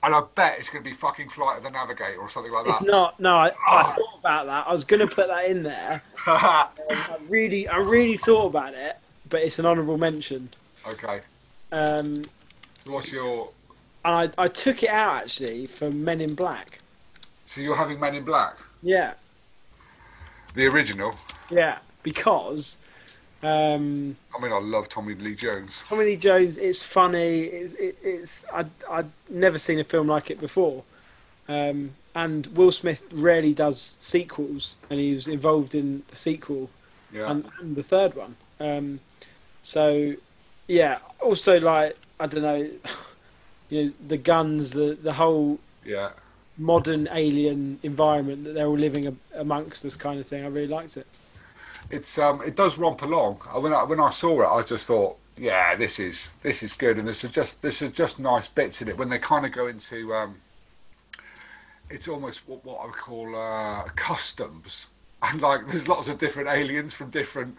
[0.04, 2.66] and I bet it's going to be fucking Flight of the Navigator or something like
[2.66, 2.72] that.
[2.72, 3.18] it's not.
[3.18, 4.68] No, I, I thought about that.
[4.68, 6.04] I was going to put that in there.
[6.26, 8.98] Um, I really, I really thought about it,
[9.30, 10.50] but it's an honourable mention.
[10.86, 11.22] okay.
[11.74, 12.24] Um,
[12.86, 13.50] So what's your?
[14.06, 16.80] and I, I took it out actually for Men in Black.
[17.48, 19.14] So you're having Men in Black, Yeah,
[20.56, 21.16] the original.
[21.50, 22.78] yeah, because
[23.42, 25.82] um, I mean, I love Tommy Lee Jones.
[25.88, 26.58] Tommy Lee Jones.
[26.58, 27.42] It's funny.
[27.44, 30.84] It's, it, it's I I'd never seen a film like it before.
[31.50, 36.70] Um, and Will Smith rarely does sequels, and he was involved in the sequel
[37.12, 37.30] Yeah.
[37.32, 38.36] and, and the third one.
[38.60, 39.00] Um,
[39.64, 40.14] so,
[40.68, 41.00] yeah.
[41.22, 42.70] Also, like I don't know,
[43.70, 46.12] you know, the guns, the the whole yeah.
[46.58, 50.44] modern alien environment that they're all living amongst, this kind of thing.
[50.44, 51.08] I really liked it.
[51.90, 53.36] It's um, it does romp along.
[53.36, 56.98] When I when I saw it, I just thought, yeah, this is this is good,
[56.98, 60.14] and there's just there's just nice bits in it when they kind of go into
[60.14, 60.38] um,
[61.90, 64.88] it's almost what, what I would call uh, customs,
[65.24, 67.58] and like there's lots of different aliens from different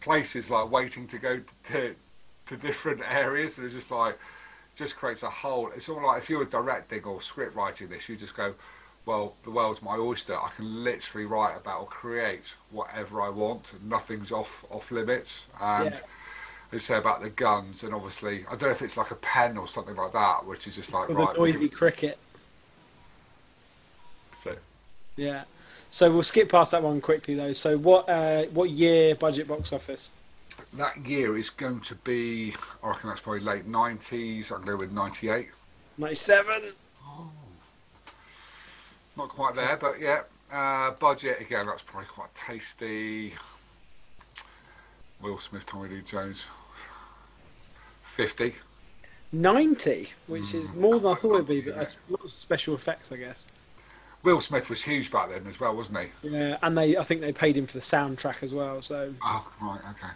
[0.00, 1.40] places, like waiting to go
[1.70, 1.94] to
[2.46, 3.58] to different areas.
[3.58, 4.18] And it's just like
[4.76, 5.70] just creates a whole.
[5.74, 8.54] It's all like if you were directing or script writing this, you just go,
[9.06, 10.34] well, the world's my oyster.
[10.34, 13.72] I can literally write about or create whatever I want.
[13.84, 15.44] Nothing's off off limits.
[15.60, 16.00] And Yeah.
[16.70, 19.58] they say about the guns, and obviously, I don't know if it's like a pen
[19.58, 21.34] or something like that, which is just like right.
[21.34, 22.18] the noisy cricket.
[24.38, 24.56] So,
[25.16, 25.44] Yeah.
[25.90, 27.52] So we'll skip past that one quickly though.
[27.52, 30.10] So what uh, what year budget box office?
[30.74, 34.50] That year is going to be, I reckon that's probably late 90s.
[34.50, 35.48] I'm going go with 98.
[35.98, 36.62] 97.
[39.16, 40.22] Not quite there, but yeah.
[40.52, 43.32] Uh, budget again, that's probably quite tasty.
[45.22, 46.46] Will Smith, Tommy Lee Jones,
[48.16, 48.54] fifty.
[49.32, 50.74] 90, which is Mm.
[50.76, 53.46] more than I thought it'd be, but that's lots of special effects, I guess.
[54.22, 56.28] Will Smith was huge back then as well, wasn't he?
[56.28, 58.80] Yeah, and they I think they paid him for the soundtrack as well.
[58.82, 60.12] So Oh, right, okay.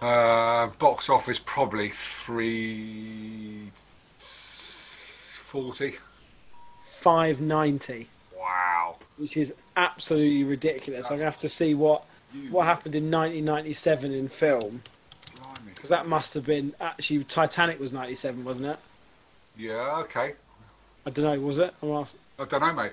[0.00, 3.70] Uh, box office probably three
[4.18, 5.96] forty.
[7.00, 8.96] 590, Wow.
[9.16, 11.06] which is absolutely ridiculous.
[11.10, 12.04] I'm gonna have to see what
[12.50, 14.82] what happened in 1997 in film
[15.64, 18.78] because that must have been actually Titanic was 97, wasn't it?
[19.56, 20.34] Yeah, okay.
[21.06, 21.72] I don't know, was it?
[21.82, 22.20] I'm asking.
[22.38, 22.92] I don't know, mate.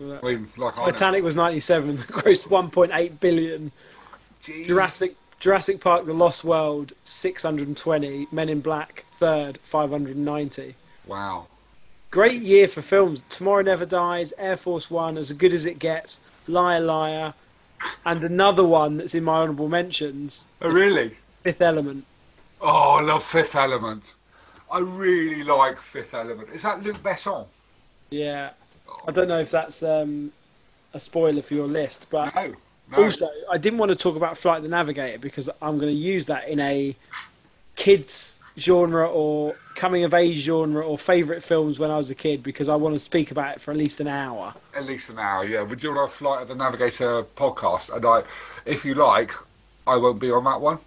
[0.00, 0.74] I mean, like.
[0.76, 3.72] Titanic was 97, grossed 1.8 billion.
[4.42, 4.66] Jeez.
[4.66, 10.76] Jurassic Jurassic Park: The Lost World 620, Men in Black third 590.
[11.04, 11.48] Wow.
[12.12, 13.24] Great year for films.
[13.28, 17.34] Tomorrow Never Dies, Air Force One, As Good as It Gets, Liar Liar,
[18.06, 21.16] and another one that's in my honourable mentions, Oh, really?
[21.42, 22.04] Fifth Element.
[22.60, 24.14] Oh, I love Fifth Element.
[24.70, 26.50] I really like Fifth Element.
[26.54, 27.46] Is that Luc Besson?
[28.10, 28.50] Yeah,
[29.08, 30.30] I don't know if that's um,
[30.94, 32.54] a spoiler for your list, but No.
[32.92, 33.04] No.
[33.04, 36.00] also I didn't want to talk about Flight of the Navigator because I'm going to
[36.00, 36.94] use that in a
[37.76, 42.42] kids genre or coming of age genre or favourite films when I was a kid
[42.42, 44.52] because I want to speak about it for at least an hour.
[44.74, 45.62] At least an hour, yeah.
[45.62, 48.22] We're doing a Flight of the Navigator podcast, and I,
[48.66, 49.32] if you like,
[49.86, 50.78] I won't be on that one.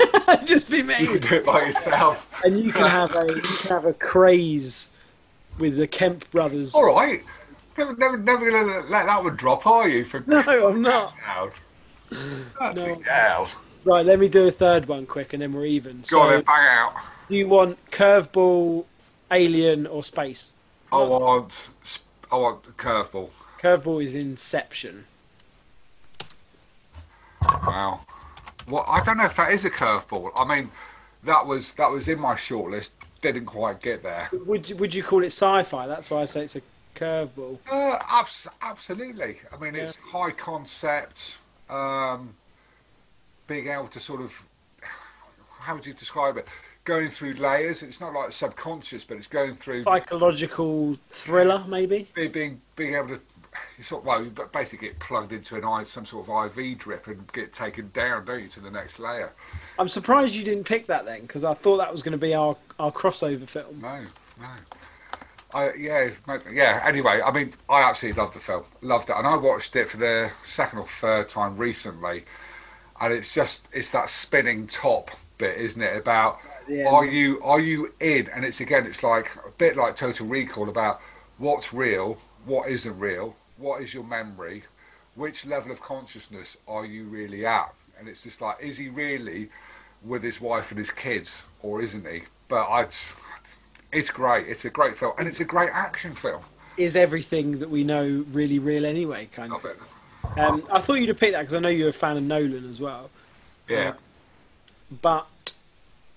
[0.44, 0.94] Just be me.
[1.00, 2.28] You can do it by yourself.
[2.44, 4.90] and you can have a you can have a craze
[5.58, 6.74] with the Kemp brothers.
[6.74, 7.24] All right.
[7.76, 10.04] Never, never, never gonna let let that one drop, are you?
[10.04, 11.14] For No, I'm not.
[12.58, 13.02] Bloody No.
[13.04, 13.50] hell.
[13.84, 15.98] Right, let me do a third one quick, and then we're even.
[15.98, 16.94] Go so, on, then, bang out.
[17.28, 18.84] do you want curveball,
[19.30, 20.54] alien, or space?
[20.90, 21.70] I want,
[22.30, 23.28] I want the curveball.
[23.60, 25.04] Curveball is Inception.
[27.42, 28.00] Wow.
[28.68, 30.30] Well, I don't know if that is a curveball.
[30.36, 30.70] I mean,
[31.24, 32.90] that was that was in my shortlist.
[33.20, 34.28] Didn't quite get there.
[34.32, 35.86] Would you, would you call it sci-fi?
[35.86, 36.62] That's why I say it's a
[36.94, 37.58] curveball.
[37.70, 39.40] Uh, abs- absolutely.
[39.52, 39.84] I mean, Yeah.
[39.84, 41.38] it's high concept.
[41.68, 42.34] Um,
[43.46, 44.32] being able to sort of,
[45.58, 46.46] how would you describe it?
[46.84, 47.82] Going through layers.
[47.82, 52.08] It's not like subconscious, but it's going through Psychological thriller, maybe.
[52.14, 53.20] be- being being able to.
[53.78, 56.76] You sort of, well, you basically get plugged into an eye, some sort of IV
[56.76, 59.32] drip, and get taken down, don't you, to the next layer?
[59.78, 62.34] I'm surprised you didn't pick that then, because I thought that was going to be
[62.34, 63.80] our, our crossover film.
[63.80, 64.02] No,
[64.40, 64.48] no.
[65.54, 66.20] I, yeah, it's
[66.52, 66.82] yeah.
[66.84, 69.98] Anyway, I mean, I absolutely loved the film, loved it, and I watched it for
[69.98, 72.24] the second or third time recently,
[73.00, 75.96] and it's just it's that spinning top bit, isn't it?
[75.96, 76.40] About
[76.88, 78.28] are you are you in?
[78.34, 81.00] And it's again, it's like a bit like Total Recall about
[81.38, 84.64] what's real, what isn't real, what is your memory,
[85.14, 87.72] which level of consciousness are you really at?
[87.98, 89.50] And it's just like, is he really
[90.02, 92.22] with his wife and his kids, or isn't he?
[92.48, 92.88] But I,
[93.94, 94.48] it's great.
[94.48, 96.42] It's a great film, and it's a great action film.
[96.76, 99.28] Is everything that we know really real anyway?
[99.32, 99.64] Kind of.
[99.64, 99.78] It.
[100.36, 102.68] Um, I thought you'd have picked that because I know you're a fan of Nolan
[102.68, 103.10] as well.
[103.68, 103.94] Yeah.
[105.02, 105.52] But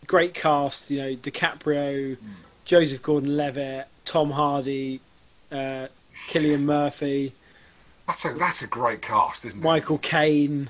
[0.08, 2.18] great cast, you know, DiCaprio,
[2.66, 5.00] Joseph Gordon-Levitt, Tom Hardy,
[5.52, 5.88] uh,
[6.30, 7.34] Cillian Murphy,
[8.08, 9.64] That's a that's a great cast, isn't it?
[9.64, 10.70] Michael Caine,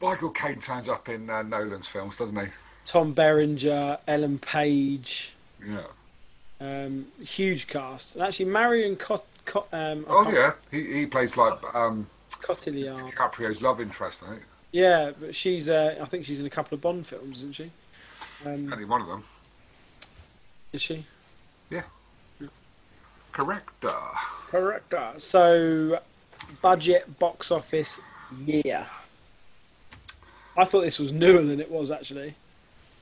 [0.00, 2.46] Michael Caine turns up in uh, Nolan's films, doesn't he?
[2.84, 5.32] Tom Berenger, Ellen Page.
[5.66, 5.84] Yeah.
[6.60, 8.14] Um, huge cast.
[8.16, 13.12] And actually, Marion Cot- Cot- um, Oh yeah, he he plays like um, Cotillard.
[13.12, 14.42] DiCaprio's love interest, I think.
[14.72, 15.68] Yeah, but she's.
[15.68, 17.70] Uh, I think she's in a couple of Bond films, isn't she?
[18.44, 19.24] Um, Only one of them.
[20.72, 21.04] is she?
[21.70, 21.82] Yeah.
[22.42, 22.46] Uh,
[24.50, 24.94] Correct.
[25.18, 26.00] So,
[26.62, 28.00] budget box office
[28.44, 28.86] year.
[30.56, 32.34] I thought this was newer than it was actually.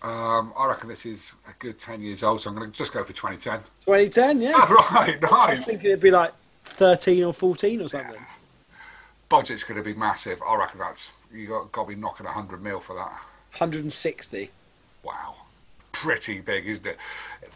[0.05, 2.93] Um, I reckon this is a good ten years old, so I'm going to just
[2.93, 3.61] go for 2010.
[3.87, 4.53] 2010, yeah.
[4.93, 5.33] right, nice.
[5.33, 6.33] I was thinking it'd be like
[6.67, 8.21] 13 or 14 or something.
[9.31, 10.41] Budget's going to be massive.
[10.47, 13.13] I reckon that's you got got to be knocking 100 mil for that.
[13.57, 14.51] 160.
[15.03, 15.37] Wow.
[15.93, 16.99] pretty big, isn't it?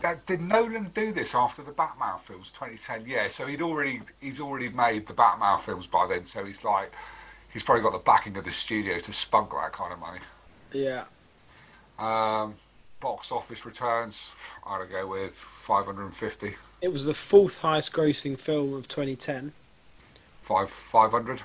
[0.00, 3.04] That, did Nolan do this after the Batman films, 2010?
[3.06, 6.92] Yeah, so he'd already he's already made the Batman films by then, so he's like
[7.52, 10.20] he's probably got the backing of the studio to spunk that kind of money.
[10.72, 11.04] Yeah.
[11.98, 12.54] Um,
[13.00, 14.30] box office returns,
[14.66, 16.54] I'd go with 550.
[16.80, 19.52] It was the fourth highest grossing film of 2010.
[20.42, 21.42] Five, 500?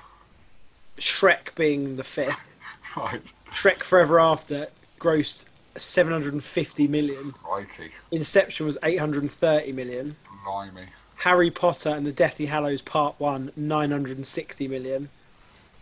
[0.98, 2.40] Shrek being the fifth.
[2.98, 3.34] right.
[3.52, 4.68] Shrek Forever After
[5.00, 7.32] grossed 750 million.
[7.44, 7.92] Crikey.
[8.12, 10.16] Inception was 830 million.
[10.46, 10.88] Blimey.
[11.16, 15.10] Harry Potter and the Deathly Hallows Part 1, 960 million.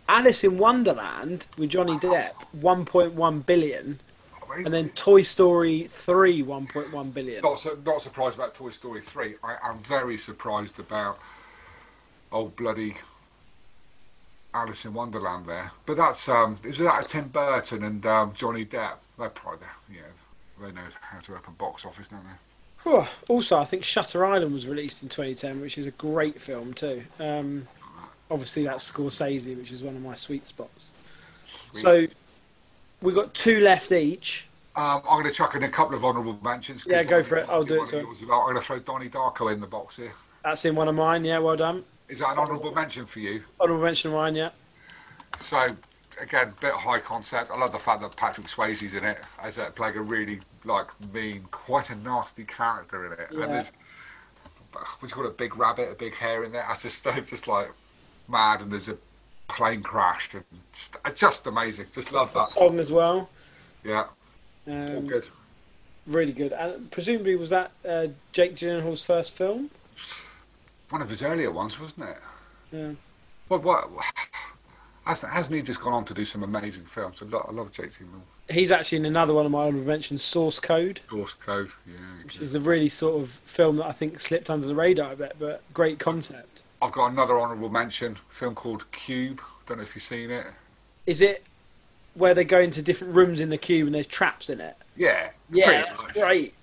[0.08, 4.00] Alice in Wonderland with Johnny Depp, 1.1 billion.
[4.58, 7.42] And then Toy Story 3, 1.1 billion.
[7.42, 9.34] not, not surprised about Toy Story 3.
[9.42, 11.18] I am very surprised about
[12.30, 12.96] old bloody
[14.54, 15.70] Alice in Wonderland there.
[15.86, 18.96] But that's, um, is that Tim Burton and um, Johnny Depp?
[19.18, 20.02] They're probably, yeah,
[20.60, 22.90] they know how to open box office, don't they?
[22.90, 26.74] Oh, also, I think Shutter Island was released in 2010, which is a great film
[26.74, 27.02] too.
[27.20, 27.68] Um,
[28.30, 30.92] obviously, that's Scorsese, which is one of my sweet spots.
[31.74, 32.06] So
[33.02, 34.46] we've got two left each.
[34.74, 36.86] Um, I'm going to chuck in a couple of honourable mentions.
[36.86, 37.46] Yeah, go for it.
[37.48, 38.00] I'll do it, one of sir.
[38.00, 40.14] yours is about- I'm going to throw Donnie Darko in the box here.
[40.44, 41.24] That's in one of mine.
[41.24, 41.84] Yeah, well done.
[42.08, 43.42] Is that an honourable mention for you?
[43.60, 44.34] Honorable mention of mine.
[44.34, 44.50] Yeah.
[45.38, 45.76] So,
[46.20, 47.50] again, bit high concept.
[47.50, 50.88] I love the fact that Patrick Swayze's in it as a, playing a really like
[51.12, 53.28] mean, quite a nasty character in it.
[53.30, 53.44] Yeah.
[53.44, 53.72] And there's
[54.72, 56.66] what do you call it, a big rabbit, a big hare in there.
[56.68, 57.70] I just it's just like
[58.28, 58.96] mad, and there's a
[59.52, 61.86] plane crashed, and just, just amazing.
[61.92, 62.46] Just love that.
[62.46, 63.28] song as well.
[63.84, 64.06] Yeah,
[64.66, 65.26] all Um, good.
[66.06, 66.52] really good.
[66.52, 69.70] And presumably, was that uh, Jake Gyllenhaal's first film?
[70.90, 72.18] One of his earlier ones, wasn't it?
[72.72, 72.90] Yeah.
[73.48, 73.88] What what?
[75.04, 77.18] Hasn't, hasn't he just gone on to do some amazing films?
[77.20, 78.22] I love, I love Jake Gyllenhaal.
[78.48, 81.94] He's actually in another one of my honorable mentions, Source Code, Source Code, yeah.
[82.22, 85.16] which is a really sort of film that I think slipped under the radar a
[85.16, 86.62] bit, but great concept.
[86.82, 89.40] I've got another honourable mention, film called Cube.
[89.66, 90.46] Don't know if you've seen it.
[91.06, 91.44] Is it
[92.14, 94.76] where they go into different rooms in the cube and there's traps in it?
[94.96, 95.30] Yeah.
[95.50, 96.12] Yeah, that's much.
[96.14, 96.54] great.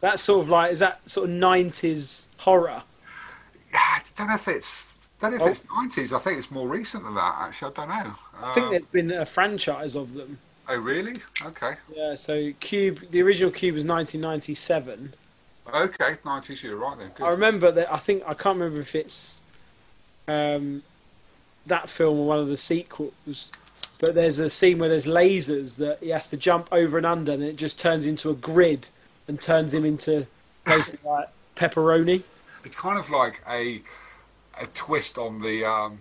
[0.00, 2.82] That's sort of like is that sort of nineties horror?
[3.72, 4.86] Yeah, I don't know if it's.
[5.20, 5.46] Don't know if Oh.
[5.46, 6.12] it's nineties.
[6.12, 7.34] I think it's more recent than that.
[7.38, 8.14] Actually, I don't know.
[8.42, 10.38] I think Um, there's been a franchise of them.
[10.68, 11.20] Oh, really?
[11.44, 11.74] Okay.
[11.94, 15.12] Yeah, so Cube, the original Cube was 1997.
[15.72, 16.62] Okay, nineties.
[16.62, 17.10] You're right then.
[17.20, 17.92] I remember that.
[17.92, 19.42] I think I can't remember if it's
[20.28, 20.82] um,
[21.66, 23.52] that film or one of the sequels.
[23.98, 27.32] But there's a scene where there's lasers that he has to jump over and under,
[27.32, 28.88] and it just turns into a grid
[29.28, 30.26] and turns him into
[30.64, 32.22] basically like pepperoni.
[32.64, 33.80] It's kind of like a
[34.60, 35.98] a twist on the um,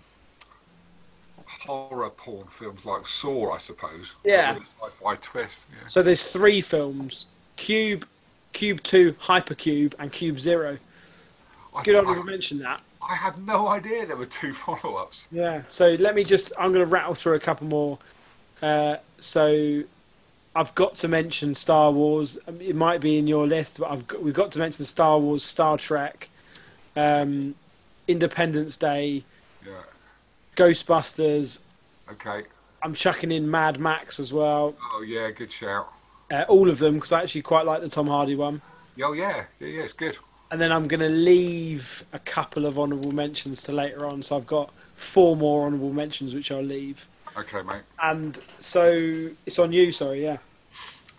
[1.46, 4.16] horror porn films like Saw, I suppose.
[4.24, 4.58] Yeah.
[4.82, 5.60] Sci-fi twist.
[5.72, 5.88] Yeah.
[5.88, 8.06] So there's three films: Cube,
[8.54, 10.78] Cube Two, Hypercube, and Cube Zero.
[11.76, 12.82] I, Good I, honourable mention that.
[13.02, 15.28] I had no idea there were two follow-ups.
[15.32, 15.64] Yeah.
[15.68, 16.54] So let me just.
[16.58, 17.98] I'm going to rattle through a couple more.
[18.62, 19.84] Uh, so
[20.56, 22.38] I've got to mention Star Wars.
[22.48, 25.20] Um, It might be in your list, but I've got, we've got to mention Star
[25.20, 26.30] Wars, Star Trek,
[26.96, 27.56] um,
[28.08, 29.24] Independence Day,
[29.66, 29.82] Yeah.
[30.56, 31.60] Ghostbusters.
[32.12, 32.44] Okay.
[32.82, 34.76] I'm chucking in Mad Max as well.
[34.94, 35.92] Oh yeah, good shout.
[36.34, 38.60] Uh, all of them because I actually quite like the Tom Hardy one.
[39.04, 39.84] Oh yeah, yeah, yeah.
[39.84, 40.18] It's good.
[40.50, 44.24] And then I'm going to leave a couple of honourable mentions to later on.
[44.24, 47.08] So I've got four more honourable mentions, which I'll leave.
[47.38, 47.84] Okay, mate.
[48.02, 50.38] And so it's on you, sorry, yeah.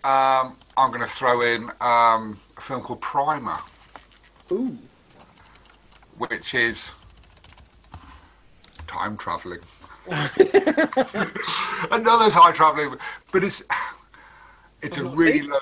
[0.03, 3.57] Um, I'm going to throw in um, a film called Primer,
[4.51, 4.77] Ooh.
[6.17, 6.93] which is
[8.87, 9.59] time traveling.
[10.07, 11.31] Another
[12.29, 12.95] time traveling,
[13.31, 13.63] but it's
[14.85, 15.59] it's a really low,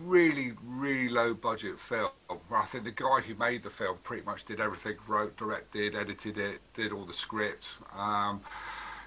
[0.00, 2.10] really really low budget film.
[2.50, 6.38] I think the guy who made the film pretty much did everything, wrote, directed, edited
[6.38, 8.40] it, did all the script, um,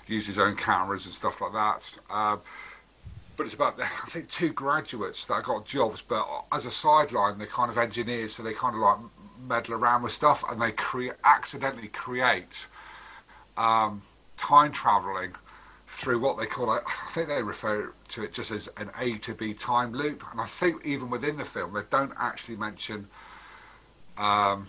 [0.07, 1.97] used his own cameras and stuff like that.
[2.09, 2.41] Um,
[3.37, 7.47] but it's about I think two graduates that got jobs, but as a sideline, they're
[7.47, 8.97] kind of engineers, so they kind of like
[9.47, 12.67] meddle around with stuff, and they create accidentally create
[13.57, 14.01] um,
[14.37, 15.33] time traveling
[15.95, 16.81] through what they call, I
[17.11, 20.45] think they refer to it just as an A to B time loop, and I
[20.45, 23.07] think even within the film, they don't actually mention
[24.17, 24.67] um,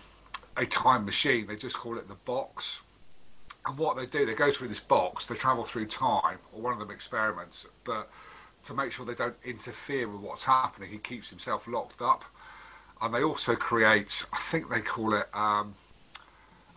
[0.57, 1.49] a time machine.
[1.49, 2.81] They just call it the box.
[3.66, 6.72] And what they do, they go through this box, they travel through time, or one
[6.72, 8.09] of them experiments, but
[8.66, 12.24] to make sure they don't interfere with what's happening, he keeps himself locked up.
[13.03, 15.74] And they also create, I think they call it um,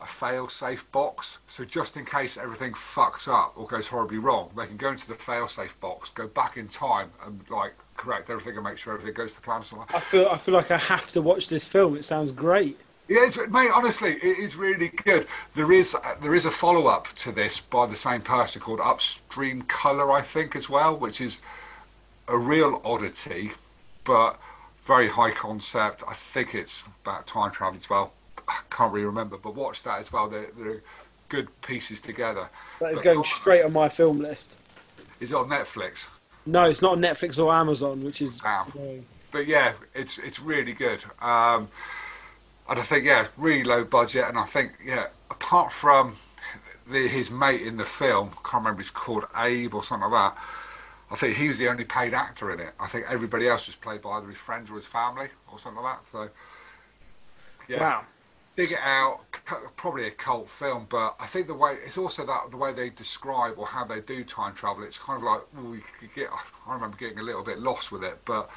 [0.02, 1.38] a fail-safe box.
[1.48, 5.08] So just in case everything fucks up or goes horribly wrong, they can go into
[5.08, 9.14] the fail-safe box, go back in time, and like correct everything and make sure everything
[9.14, 9.62] goes to plan.
[9.94, 11.98] I feel I feel like I have to watch this film.
[11.98, 12.78] It sounds great.
[13.10, 13.72] Yeah, it's, mate.
[13.74, 15.28] Honestly, it is really good.
[15.56, 19.64] There is there is a follow up to this by the same person called Upstream
[19.64, 21.42] Color, I think, as well, which is
[22.28, 23.52] a real oddity,
[24.04, 24.40] but
[24.84, 26.04] very high concept.
[26.08, 28.14] I think it's about time travel as well.
[28.50, 30.28] I can't really remember, but watch that as well.
[30.28, 30.82] They're, they're
[31.30, 32.50] good pieces together.
[32.80, 34.56] That is But going straight on my film list.
[35.20, 36.08] Is it on Netflix?
[36.46, 39.06] No, it's not on Netflix or Amazon, which is annoying.
[39.32, 41.04] But yeah, it's it's really good.
[41.22, 41.68] Um,
[42.68, 44.26] and I think yeah, really low budget.
[44.28, 46.18] And I think yeah, apart from
[46.90, 50.44] the, his mate in the film, can't remember he's called Abe or something like that.
[51.12, 52.74] I think he was the only paid actor in it.
[52.80, 55.84] I think everybody else was played by either his friends or his family or something
[55.84, 56.12] like that.
[56.12, 56.30] So
[57.68, 58.04] yeah, Wow.
[58.60, 59.22] Dig it out.
[59.78, 62.90] Probably a cult film, but I think the way it's also that the way they
[62.90, 64.84] describe or how they do time travel.
[64.84, 66.30] It's kind of like well, we could get.
[66.68, 68.50] I remember getting a little bit lost with it, but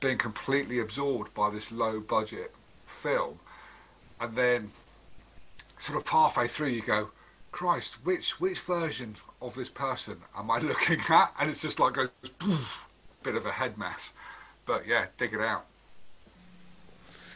[0.00, 2.52] being completely absorbed by this low budget
[2.86, 3.38] film,
[4.20, 4.70] and then
[5.78, 7.08] sort of halfway through you go,
[7.52, 11.32] Christ, which which version of this person am I looking at?
[11.38, 12.10] And it's just like a
[13.22, 14.12] bit of a head mess.
[14.66, 15.66] But yeah, dig it out.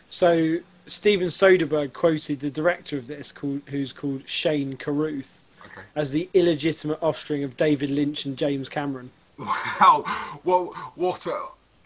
[0.08, 0.58] So
[0.90, 5.82] Steven Soderbergh quoted the director of this, called, who's called Shane Carruth, Okay.
[5.94, 9.10] as the illegitimate offspring of David Lynch and James Cameron.
[9.38, 10.04] Wow.
[10.44, 10.66] Well,
[10.96, 11.44] what a.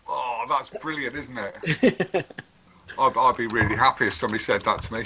[0.09, 2.27] Oh, that's brilliant, isn't it?
[2.99, 5.05] I'd, I'd be really happy if somebody said that to me.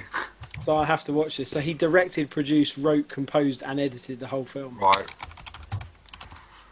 [0.64, 1.51] So I have to watch this.
[1.51, 4.78] So he directed, produced, wrote, composed, and edited the whole film.
[4.78, 5.07] Right.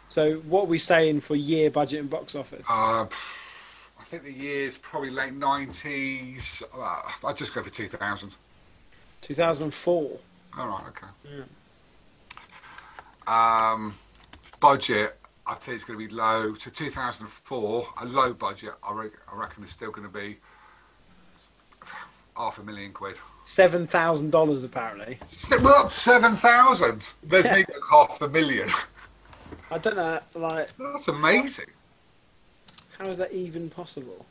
[0.09, 2.65] So what are we saying for year budget and box office?
[2.69, 3.05] Uh,
[4.09, 6.63] think the year's probably late 90s.
[6.73, 8.33] Uh, I'd just go for 2000.
[9.21, 10.19] 2004.
[10.57, 11.07] All right, okay.
[13.27, 13.71] Yeah.
[13.73, 13.95] Um,
[14.59, 16.53] budget, I think it's going to be low.
[16.55, 20.37] To 2004, a low budget, I, re- I reckon it's still going to be
[22.37, 23.17] half a million quid.
[23.45, 25.19] Seven thousand dollars apparently.
[25.29, 27.13] Se- Well, 7,000.
[27.23, 27.55] There's Yeah.
[27.57, 28.69] me half a million.
[29.71, 31.67] I don't know, like, That's amazing.
[32.97, 34.25] How is that even possible?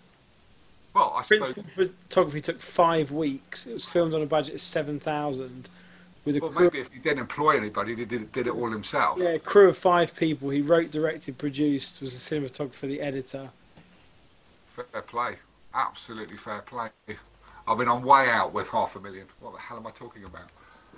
[0.94, 1.54] Well, I suppose.
[1.74, 3.66] Photography took five weeks.
[3.66, 5.68] It was filmed on a budget of seven thousand,
[6.24, 8.70] with a Well, crew, maybe if he didn't employ anybody, he did, did it all
[8.70, 9.18] himself.
[9.18, 10.48] yeah, crew of five people.
[10.50, 13.50] He wrote, directed, produced, was the cinematographer, the editor.
[14.74, 15.36] Fair play.
[15.74, 16.88] Absolutely fair play.
[17.68, 19.26] I mean, I'm way out with half a million.
[19.40, 20.48] What the hell am I talking about?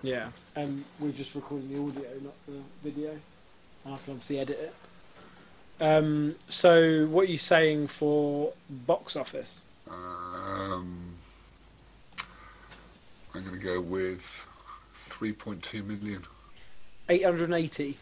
[0.02, 3.10] Yeah, and we're just recording the audio, not the video.
[3.84, 4.74] And I can obviously edit it.
[5.80, 9.62] Um, so, what are you saying for box office?
[9.88, 11.14] Um,
[13.34, 14.22] I'm going to go with
[15.08, 16.24] 3.2 million.
[17.10, 17.96] Eight hundred eighty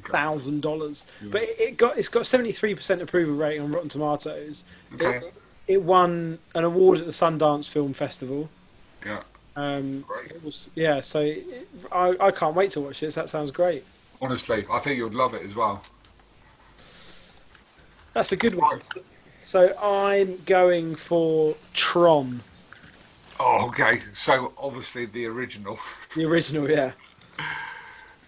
[0.00, 0.60] okay.
[0.60, 1.28] dollars, Yeah.
[1.32, 4.64] But it got it's got seventy three percent approval rating on Rotten Tomatoes.
[4.92, 5.16] Okay.
[5.26, 5.34] It,
[5.66, 8.50] it won an award at the Sundance Film Festival.
[9.06, 9.22] Yeah.
[9.56, 10.32] Um, Great.
[10.32, 13.14] it was yeah, so it, I I can't wait to watch this.
[13.14, 13.82] That sounds great.
[14.20, 15.82] Honestly, I think you'd love it as well.
[18.14, 18.80] That's a good one.
[19.42, 22.40] So I'm going for Tron,
[23.42, 24.02] Oh, okay.
[24.12, 25.78] So obviously the original
[26.14, 26.70] the original.
[26.70, 26.92] Yeah,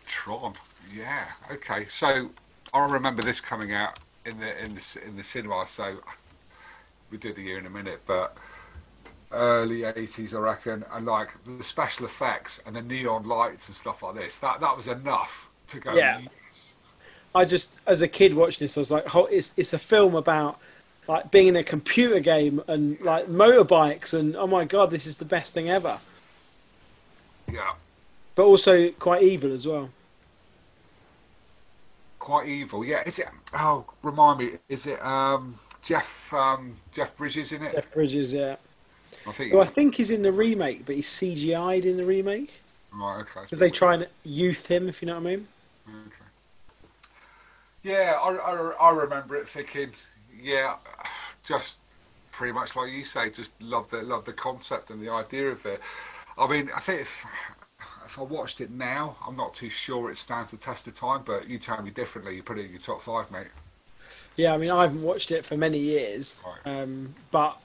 [0.07, 0.55] Tron.
[0.93, 1.27] Yeah.
[1.51, 1.87] Okay.
[1.91, 2.31] So
[2.73, 5.67] I remember this coming out in the in the in the cinema.
[5.67, 5.99] So
[7.11, 8.39] we do the year in a minute, but
[9.33, 14.03] early 80s, I reckon, and like the special effects and the neon lights and stuff
[14.03, 14.39] like this.
[14.39, 15.93] That that was enough to go.
[15.93, 16.23] Yeah.
[17.35, 20.15] I just as a kid watching this, I was like, oh, it's it's a film
[20.15, 20.59] about
[21.09, 25.19] like being in a computer game and like motorbikes and oh my god, this is
[25.19, 25.99] the best thing ever.
[27.51, 27.73] Yeah.
[28.35, 29.91] But also quite evil as well.
[32.19, 32.85] Quite evil.
[32.85, 33.03] Yeah.
[33.05, 33.29] Is it?
[33.55, 34.53] Oh, remind me.
[34.69, 37.75] Is it um Jeff um Jeff Bridges in it?
[37.75, 38.57] Jeff Bridges, yeah.
[39.27, 39.53] I think.
[39.53, 42.63] Who I think he's in the remake, but he's CGI'd in the remake
[42.95, 43.21] right.
[43.21, 43.41] Okay.
[43.43, 45.49] because they try and youth him, if you know what I mean.
[45.89, 46.22] Okay.
[47.83, 49.91] Yeah, I, I, I remember it thinking,
[50.41, 50.77] yeah,
[51.45, 51.79] just
[52.31, 55.65] pretty much like you say, just love the love the concept and the idea of
[55.67, 55.81] it.
[56.39, 57.25] I mean, I think if
[58.07, 61.23] if I watched it now, I'm not too sure it stands the test of time.
[61.25, 62.37] But you tell me differently.
[62.37, 63.49] You put it in your top five, mate.
[64.37, 66.81] Yeah, I mean, I haven't watched it for many years, Right.
[66.83, 67.59] um, but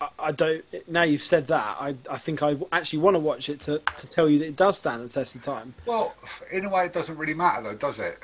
[0.00, 0.64] I, I don't.
[0.86, 4.06] Now you've said that, I, I think I actually want to watch it to, to
[4.06, 5.74] tell you that it does stand the test of time.
[5.86, 6.14] Well,
[6.52, 8.20] in a way, it doesn't really matter though, does it?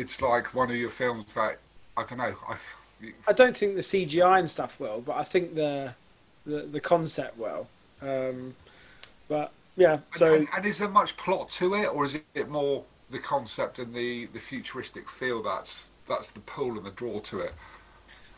[0.00, 1.58] It's like one of your films that
[1.96, 2.34] I don't know.
[2.48, 2.56] I,
[3.26, 5.94] I don't think the CGI and stuff will, but I think the
[6.46, 7.66] the, the concept will.
[8.02, 8.54] Um,
[9.28, 9.98] but Yeah.
[10.16, 13.78] So and, and is there much plot to it, or is it more the concept
[13.78, 17.54] and the, the futuristic feel that's that's the pull and the draw to it?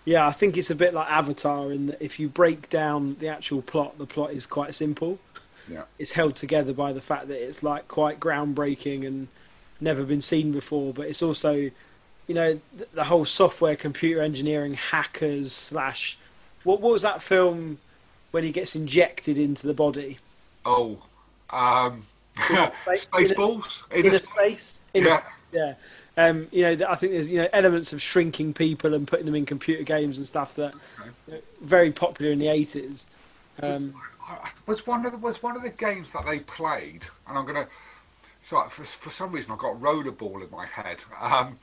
[0.04, 3.28] yeah, I think it's a bit like Avatar in that if you break down the
[3.28, 5.18] actual plot, the plot is quite simple.
[5.68, 5.84] Yeah.
[5.98, 9.28] It's held together by the fact that it's like quite groundbreaking and
[9.82, 11.72] never been seen before, but it's also, you
[12.28, 16.18] know, the, the whole software, computer engineering, hackers slash.
[16.64, 17.78] What what was that film
[18.30, 20.18] when he gets injected into the body?
[20.64, 20.98] Oh,
[21.50, 22.06] um,
[22.50, 24.82] In space- in a- in a space.
[24.94, 25.16] In Yeah.
[25.52, 25.74] a yeah.
[26.16, 29.34] Um, you know, I think there's you know elements of shrinking people and putting them
[29.34, 31.10] in computer games and stuff that Okay.
[31.26, 33.06] you know, very popular in the eighties.
[33.62, 33.94] Um,
[34.66, 37.66] was one of the, was one of the games that they played, and I'm gonna.
[38.42, 41.56] So for for some reason I've got rollerball in my head, um,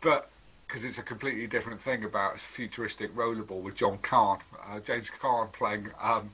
[0.00, 0.30] but
[0.66, 5.52] because it's a completely different thing about futuristic rollerball with John Caan, uh, James Caan
[5.52, 6.30] playing um,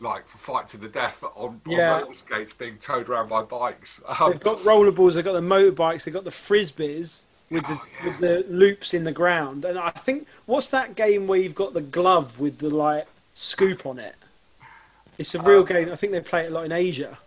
[0.00, 4.00] like fight to the death on, on roller skates being towed around by bikes.
[4.20, 7.84] Um, they've got rollerballs, they've got the motorbikes, they've got the frisbees with the Oh,
[7.98, 8.06] yeah.
[8.06, 9.64] with the loops in the ground.
[9.64, 13.84] And I think what's that game where you've got the glove with the like scoop
[13.86, 14.14] on it?
[15.18, 15.90] It's a real Uh, game.
[15.90, 17.18] I think they play it a lot in Asia.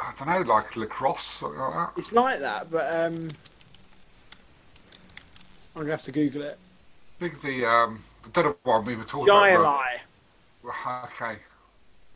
[0.00, 1.92] I don't know, like lacrosse, something like that.
[1.96, 3.30] It's like that, but um,
[5.74, 6.58] I'm gonna have to Google it.
[7.20, 9.42] I think the um, I don't know what we were talking about.
[9.42, 9.98] Jai alai.
[10.62, 10.72] Ro-
[11.04, 11.38] Okay,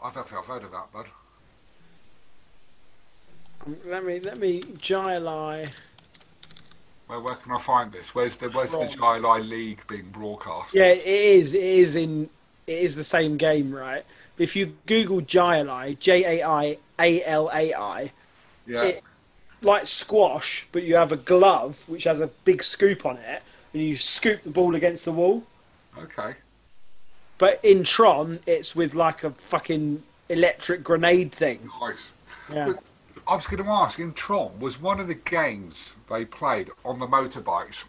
[0.03, 1.07] I don't think I've heard of that, bud.
[3.66, 5.70] Um, Let me let me Jai alai.
[7.07, 8.14] Where, where can I find this?
[8.14, 10.74] Where's the Where's the From- Jai League being broadcast?
[10.74, 11.53] Yeah, it is.
[11.55, 12.28] It is in.
[12.66, 14.05] It is the same game, right?
[14.39, 18.12] If you Google Jai alai, J A I A L A I,
[18.66, 18.82] Yeah.
[18.82, 19.05] it
[19.62, 23.82] like squash, but you have a glove which has a big scoop on it, and
[23.82, 25.45] you scoop the ball against the wall.
[25.97, 26.35] Okay.
[27.39, 31.68] But in Tron, it's with like a fucking electric grenade thing.
[31.80, 32.12] Nice.
[32.53, 32.72] Yeah,
[33.26, 36.99] I was going to ask, in Tron, was one of the games they played on
[36.99, 37.85] the motorbikes,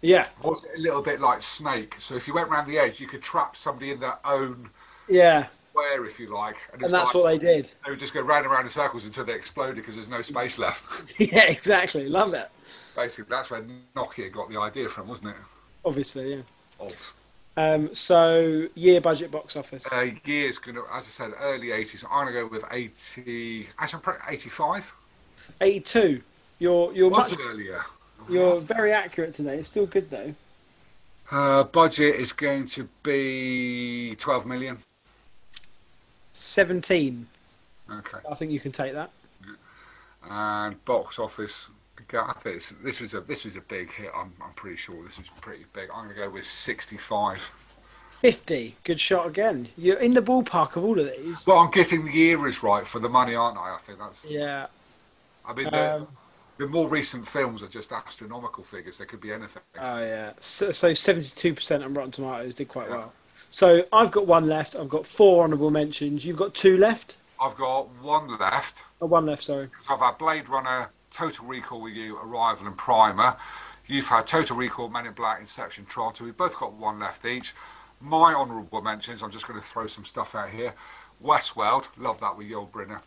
[0.00, 1.96] yeah, was it a little bit like Snake?
[1.98, 4.70] So if you went around the edge, you could trap somebody in their own
[5.08, 5.46] yeah,
[5.82, 6.56] square, if you like.
[6.72, 7.70] and it's that's like, what they did.
[7.84, 10.22] they would just go round and round in circles until they exploded because there's no
[10.22, 11.14] space left.
[11.18, 12.08] yeah, exactly.
[12.08, 12.50] Love it.
[12.94, 13.64] Basically, that's where
[13.96, 15.36] Nokia got the idea from, wasn't it?
[15.84, 16.42] Obviously, yeah.
[16.78, 17.14] Of.
[17.56, 19.86] Um, so year budget box office.
[19.90, 22.04] Uh, years going to, as I said, early 80s.
[22.10, 24.92] I'm going to go with 80, actually, I'm probably 85.
[25.60, 26.22] Eighty-two.
[26.60, 27.82] You're you're much, earlier?
[28.28, 29.58] you're very accurate today.
[29.58, 30.32] It's still good though.
[31.30, 34.78] Uh, budget is going to be 12 million.
[36.32, 37.26] Seventeen.
[37.90, 38.18] Okay.
[38.30, 39.10] I think you can take that.
[40.28, 41.68] And box office.
[42.10, 44.10] Think this was a this was a big hit.
[44.16, 45.88] I'm I'm pretty sure this was pretty big.
[45.94, 47.40] I'm going to go with 65.
[48.20, 48.76] 50.
[48.84, 49.68] Good shot again.
[49.76, 51.46] You're in the ballpark of all of these.
[51.46, 53.74] Well, I'm getting the eras right for the money, aren't I?
[53.74, 54.24] I think that's.
[54.24, 54.66] Yeah.
[55.44, 56.08] I mean, the, Um,
[56.58, 58.98] the more recent films are just astronomical figures.
[58.98, 59.62] There could be anything.
[59.80, 60.32] oh, yeah.
[60.38, 62.96] So, so 72% on Rotten Tomatoes did quite Yeah.
[62.96, 63.12] well.
[63.52, 64.76] So I've got one left.
[64.76, 66.24] I've got four honourable mentions.
[66.24, 67.16] You've got two left?
[67.38, 68.82] I've got one left.
[69.02, 69.68] Oh, one left, sorry.
[69.82, 73.36] So I've had Blade Runner, Total Recall with you, Arrival, and Primer.
[73.86, 76.14] You've had Total Recall, Men in Black, Inception, Tron.
[76.14, 77.54] So we've both got one left each.
[78.00, 80.72] My honourable mentions, I'm just going to throw some stuff out here.
[81.22, 83.00] Westworld, love that with Yul Brynner.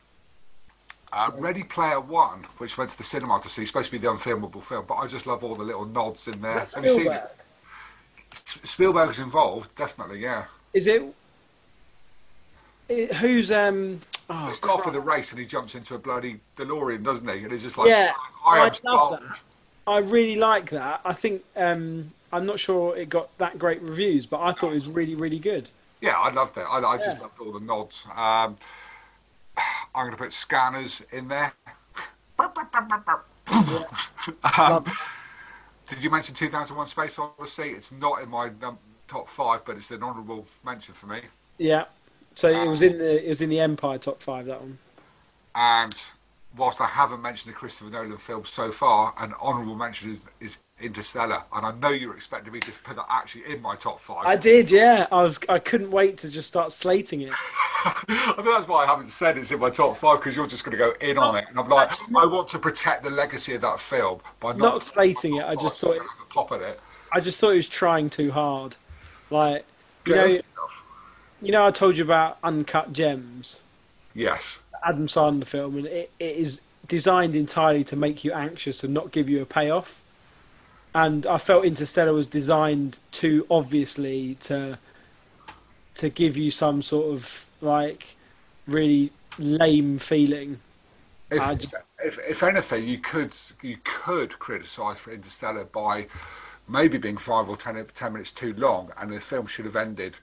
[1.11, 4.11] Uh, Ready Player One, which went to the cinema to see, supposed to be the
[4.13, 6.53] unfilmable film, but I just love all the little nods in there.
[6.53, 7.35] That's Have you seen it?
[8.63, 10.45] Spielberg's involved, definitely, yeah.
[10.73, 11.03] Is it,
[12.89, 13.51] it- Who's.
[13.51, 14.01] um?
[14.29, 17.43] Oh, It's off with the race and he jumps into a bloody DeLorean, doesn't he?
[17.43, 18.11] And he's just like, Yeah,
[18.45, 19.39] I, I love Spartan." that.
[19.87, 21.01] I really like that.
[21.05, 21.43] I think.
[21.55, 25.15] um I'm not sure it got that great reviews, but I thought it was really,
[25.15, 25.69] really good.
[26.01, 26.61] Yeah, I loved it.
[26.69, 27.21] I, I just Yeah.
[27.23, 28.03] loved all the nods.
[28.13, 28.57] Um,
[29.95, 31.53] I'm going to put scanners in there.
[32.39, 33.85] um,
[34.57, 34.87] Love-
[35.87, 37.69] did you mention 2001 Space Odyssey?
[37.69, 38.49] It's not in my
[39.07, 41.21] top five, but it's an honourable mention for me.
[41.57, 41.85] Yeah.
[42.35, 44.77] So it um, was in the it was in the Empire top five that one.
[45.55, 45.95] And
[46.57, 50.57] whilst I haven't mentioned the Christopher Nolan film so far, an honourable mention is, is
[50.81, 51.43] Interstellar.
[51.53, 54.25] And I know you're expecting me to put that actually in my top five.
[54.25, 55.07] I did, yeah.
[55.11, 57.33] I was I couldn't wait to just start slating it.
[57.85, 60.65] I think that's why I haven't said it's in my top five because you're just
[60.65, 63.53] going to go in on it, and I'm like, I want to protect the legacy
[63.53, 65.45] of that film by not, Not slating it.
[65.45, 66.79] I just thought it, a pop at it.
[67.11, 68.75] I just thought he was trying too hard.
[69.29, 69.65] Like
[70.05, 70.25] you Yeah.
[70.25, 70.41] know,
[71.41, 73.61] you know, I told you about Uncut Gems,
[74.13, 78.93] Yes, Adam Sandler film, and it, it is designed entirely to make you anxious and
[78.93, 80.01] not give you a payoff.
[80.93, 84.77] And I felt Interstellar was designed too obviously to
[85.95, 88.15] to give you some sort of like
[88.67, 90.59] really lame feeling.
[91.31, 96.07] If, just- if, if anything, you could you could criticise for Interstellar by
[96.67, 100.15] maybe being five or ten, 10 minutes too long, and the film should have ended.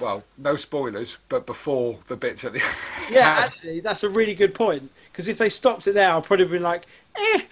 [0.00, 2.62] Well, no spoilers, but before the bits at the
[3.10, 4.90] Yeah, actually, that's a really good point.
[5.12, 6.86] Because if they stopped it there, I'd probably been like,
[7.16, 7.42] eh,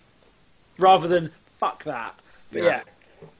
[0.78, 2.14] rather than fuck that.
[2.50, 2.82] But yeah.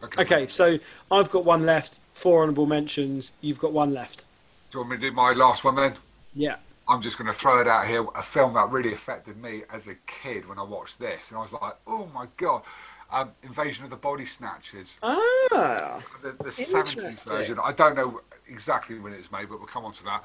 [0.02, 0.08] Yeah.
[0.18, 0.78] Okay, so
[1.10, 1.98] I've got one left.
[2.14, 3.32] Four honourable mentions.
[3.40, 4.24] You've got one left.
[4.70, 5.94] Do you want me to do my last one then?
[6.34, 6.56] Yeah.
[6.88, 8.06] I'm just going to throw it out here.
[8.14, 11.42] A film that really affected me as a kid when I watched this, and I
[11.42, 12.62] was like, "Oh my god!"
[13.10, 16.00] Um, Invasion of the Body Snatchers, Ah.
[16.22, 17.58] the, the 70s version.
[17.62, 18.20] I don't know
[18.52, 20.24] exactly when it was made, but we'll come on to that.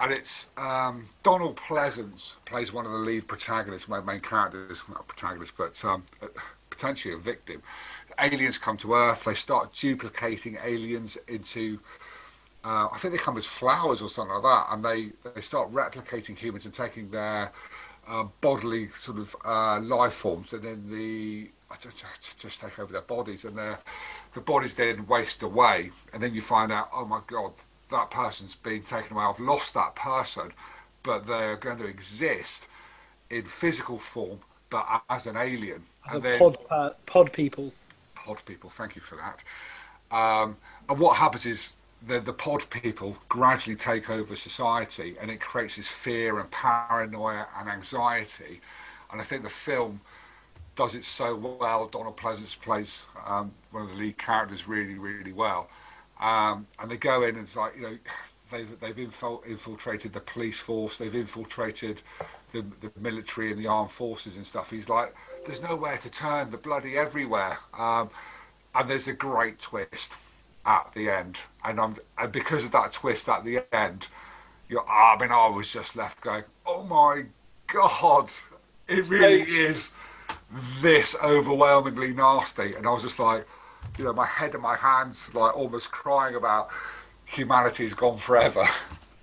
[0.00, 5.06] And it's um, Donald Pleasence plays one of the lead protagonists, my main characters, not
[5.08, 6.04] protagonist, but um,
[6.70, 7.62] potentially a victim.
[8.18, 9.24] Aliens come to Earth.
[9.24, 11.78] They start duplicating aliens into
[12.66, 15.72] uh, I think they come as flowers or something like that, and they, they start
[15.72, 17.52] replicating humans and taking their
[18.08, 21.48] uh, bodily sort of uh, life forms, and then the
[21.80, 23.78] just, just- just take over their bodies, and their
[24.34, 27.52] the bodies then waste away, and then you find out, oh my god,
[27.90, 29.24] that person's been taken away.
[29.24, 30.52] I've lost that person,
[31.02, 32.66] but they're going to exist
[33.30, 34.38] in physical form,
[34.70, 35.82] but as an alien.
[36.08, 37.72] As and a then- pod, uh, pod people.
[38.14, 38.70] pod people.
[38.70, 39.42] Thank you for that.
[40.16, 40.56] Um,
[40.88, 41.72] and what happens is
[42.06, 47.46] the the pod people gradually take over society, and it creates this fear and paranoia
[47.58, 48.60] and anxiety.
[49.10, 50.00] And I think the film
[50.76, 51.88] does it so well.
[51.88, 55.68] Donald Pleasence plays um, one of the lead characters really, really well.
[56.20, 57.98] Um, and they go in and it's like you know
[58.50, 62.02] they've they've infiltrated the police force, they've infiltrated
[62.52, 64.70] the the military and the armed forces and stuff.
[64.70, 65.14] He's like,
[65.46, 67.58] there's nowhere to turn, the bloody everywhere.
[67.76, 68.10] Um,
[68.74, 70.12] and there's a great twist
[70.66, 74.08] at the end, and I'm and because of that twist at the end,
[74.68, 77.24] you're, I mean I was just left going, oh my
[77.68, 78.30] god,
[78.88, 79.90] it really is
[80.80, 83.46] this overwhelmingly nasty, and I was just like,
[83.98, 86.68] you know, my head and my hands like almost crying about
[87.24, 88.66] humanity's gone forever.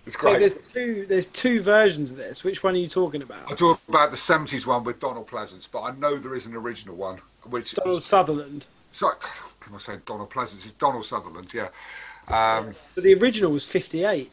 [0.05, 0.39] It's So great.
[0.39, 1.05] there's two.
[1.07, 2.43] There's two versions of this.
[2.43, 3.49] Which one are you talking about?
[3.49, 6.55] I talk about the 70s one with Donald Pleasence, but I know there is an
[6.55, 8.65] original one, which Donald Sutherland.
[8.91, 9.15] Sorry,
[9.61, 10.65] can I say Donald Pleasence?
[10.65, 11.69] It's Donald Sutherland, yeah.
[12.27, 14.29] Um, But the original was 58.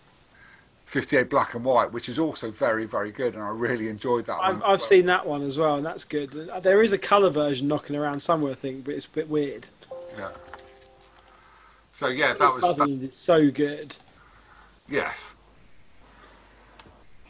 [0.91, 4.41] 58 black and white, which is also very, very good, and I really enjoyed that
[4.43, 4.73] I've, one.
[4.73, 6.51] I've seen that one as well, and that's good.
[6.63, 9.69] There is a colour version knocking around somewhere, I think, but it's a bit weird.
[10.19, 10.31] Yeah.
[11.95, 13.95] So yeah, that was that, is so good.
[14.89, 15.31] yes.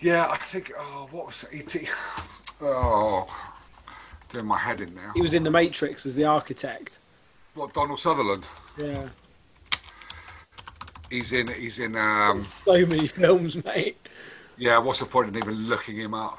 [0.00, 0.72] Yeah, I think.
[0.78, 1.86] Oh, what was it?
[2.62, 3.26] Oh,
[4.28, 5.12] doing my head in now.
[5.14, 6.98] He was in The Matrix as the architect.
[7.54, 8.44] What Donald Sutherland?
[8.76, 9.08] Yeah,
[11.10, 11.48] He's in.
[11.52, 11.96] He's in.
[11.96, 13.96] Um, so many films, mate.
[14.56, 14.78] yeah.
[14.78, 16.38] What's the point in even looking him up?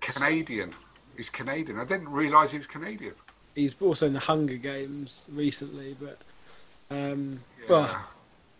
[0.00, 0.74] Canadian.
[1.16, 1.78] He's Canadian.
[1.78, 3.14] I didn't realise he was Canadian.
[3.54, 6.18] He's also in the Hunger Games recently, but
[6.90, 7.68] um, Yeah.
[7.68, 8.04] well,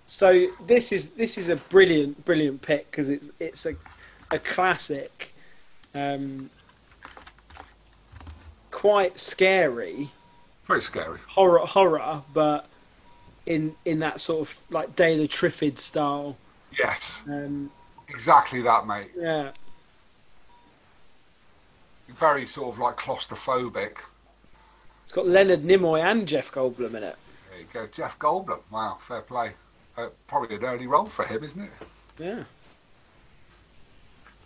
[0.07, 3.75] so this is this is a brilliant, brilliant pick because it's it's a
[4.33, 5.33] a classic,
[5.95, 6.51] um,
[8.71, 10.11] quite scary
[10.67, 11.19] Very scary.
[11.27, 12.67] horror horror, but
[13.51, 16.37] in in that sort of like Day of the Triffid style.
[16.79, 17.71] Yes, Um,
[18.09, 19.11] exactly that, mate.
[19.17, 19.51] yeah,
[22.19, 23.97] Very sort of like claustrophobic.
[25.05, 27.17] it's got Leonard Nimoy and Jeff Goldblum in it.
[27.51, 28.61] There you go, Jeff Goldblum.
[28.71, 29.53] Wow, fair play.
[29.97, 31.71] Uh, probably an early role for him, isn't it?
[32.19, 32.45] Yeah.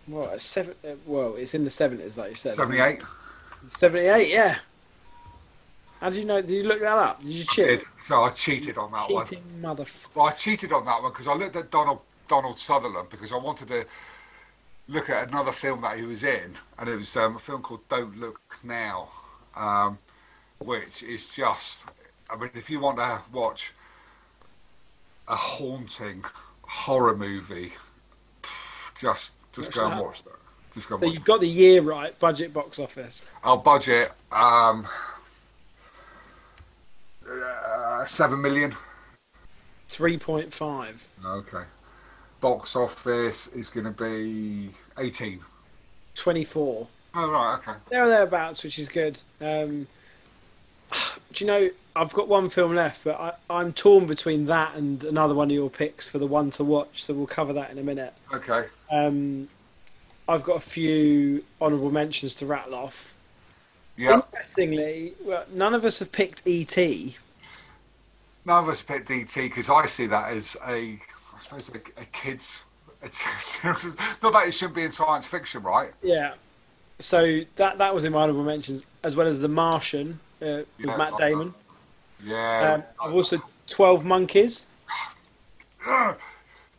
[0.09, 0.75] Well, it's seven.
[0.83, 2.57] Uh, well, it's in the seventies, like you said.
[2.57, 3.01] Seventy-eight.
[3.67, 4.31] Seventy-eight.
[4.31, 4.59] Yeah.
[6.05, 6.43] How did you know?
[6.43, 7.23] Did you look that up?
[7.23, 7.67] Did you cheat?
[7.67, 7.83] Did.
[7.99, 9.25] So I cheated on that one.
[9.25, 10.15] Cheating motherfucker.
[10.15, 13.37] Well, I cheated on that one because I looked at Donald Donald Sutherland because I
[13.37, 13.87] wanted to
[14.89, 17.81] look at another film that he was in, and it was um, a film called
[17.89, 19.09] Don't Look Now,
[19.57, 19.97] um,
[20.59, 21.87] which is just.
[22.29, 23.73] I mean, if you want to watch
[25.29, 26.23] a haunting
[26.65, 27.73] horror movie,
[29.01, 30.35] just just go and watch that.
[30.75, 31.15] Just go and So watch.
[31.15, 32.19] you've got the year right.
[32.19, 33.25] Budget box office.
[33.43, 34.87] Our budget, um,
[37.29, 38.75] uh, seven million.
[39.89, 41.07] Three point five.
[41.25, 41.63] Okay.
[42.41, 45.41] Box office is going to be 18.
[46.15, 46.87] 24.
[47.15, 47.79] Oh, right, okay.
[47.89, 49.21] There or thereabouts, which is good.
[49.41, 49.87] Um,
[51.33, 51.71] do you know?
[51.97, 55.55] I've got one film left, but I, I'm torn between that and another one of
[55.55, 57.05] your picks for the one to watch.
[57.05, 58.13] So we'll cover that in a minute.
[58.33, 58.65] Okay.
[58.91, 59.49] Um,
[60.29, 63.14] I've got a few honourable mentions to rattle off.
[63.97, 64.21] Yeah.
[64.33, 66.77] Interestingly, well, none of us have picked ET.
[66.77, 72.05] None of us picked DT because I see that as a, I suppose, a, a
[72.13, 72.65] kid's
[73.65, 75.93] not that it shouldn't be in science fiction, right?
[76.03, 76.35] Yeah.
[77.01, 80.67] So that that was in my honorable mentions, as well as The Martian uh, with
[80.79, 81.53] Yeah, Matt Damon.
[82.23, 82.75] Yeah.
[82.75, 84.67] Um, I've also Twelve Monkeys.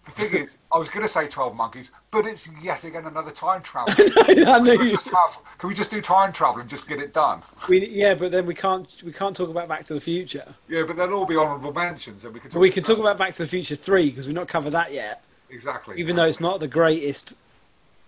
[0.06, 3.30] The thing is, I was going to say Twelve Monkeys, but it's yet again another
[3.30, 3.94] time travel.
[3.98, 5.38] I Can we just have?
[5.58, 7.44] Can we just do time travel and just get it done?
[7.68, 10.56] We, yeah, but then we can't we can't talk about Back to the Future.
[10.70, 12.50] Yeah, but they'll all be honourable mentions, and we can.
[12.50, 14.72] Talk But we can talk about Back to the Future three because we've not covered
[14.72, 15.24] that yet.
[15.50, 16.00] exactly.
[16.00, 17.34] Even though it's not the greatest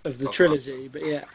[0.05, 1.25] of the trilogy, but yeah.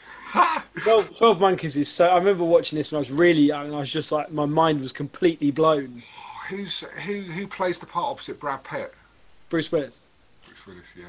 [0.83, 2.09] 12, 12 Monkeys is so.
[2.09, 4.47] I remember watching this when I was really young, and I was just like, my
[4.47, 6.03] mind was completely blown.
[6.49, 7.21] Who's who?
[7.21, 8.95] Who plays the part opposite Brad Pitt?
[9.51, 10.01] Bruce Willis,
[10.47, 10.95] Bruce Willis.
[10.99, 11.05] Yeah,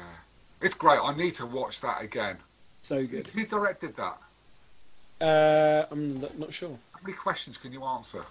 [0.64, 0.98] it's great.
[0.98, 2.38] I need to watch that again.
[2.82, 3.26] so good.
[3.28, 4.18] Who directed that?
[5.24, 6.76] Uh, I'm not, sure.
[6.92, 8.24] How many questions can you answer?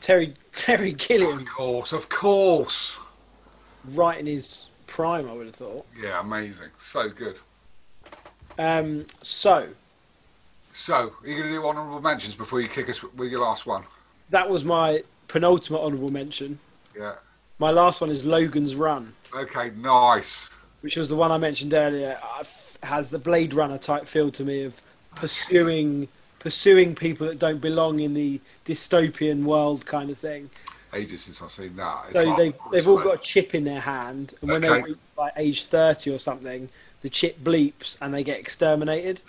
[0.00, 2.98] Terry Terry Gilliam, Of course, of course.
[3.92, 5.86] right in his prime, I would have thought.
[5.98, 6.68] Yeah, amazing.
[6.78, 7.38] So good.
[8.58, 9.68] Um, so
[10.74, 13.66] So, are you going to do honourable mentions before you kick us with your last
[13.66, 13.84] one?
[14.30, 16.58] that was my penultimate honourable mention.
[16.96, 17.14] Yeah.
[17.58, 20.50] My last one is Logan's Run, Okay, nice.
[20.80, 22.18] which was the one I mentioned earlier.
[22.82, 24.80] Has the Blade Runner type feel to me of
[25.14, 26.08] pursuing
[26.40, 30.50] pursuing people that don't belong in the dystopian world kind of thing.
[30.92, 32.04] Ages since I've seen that.
[32.04, 34.68] It's So like- they they've all got a chip in their hand, and when they
[34.68, 34.82] Okay.
[34.82, 36.68] reach like age thirty or something,
[37.00, 39.22] the chip bleeps and they get exterminated.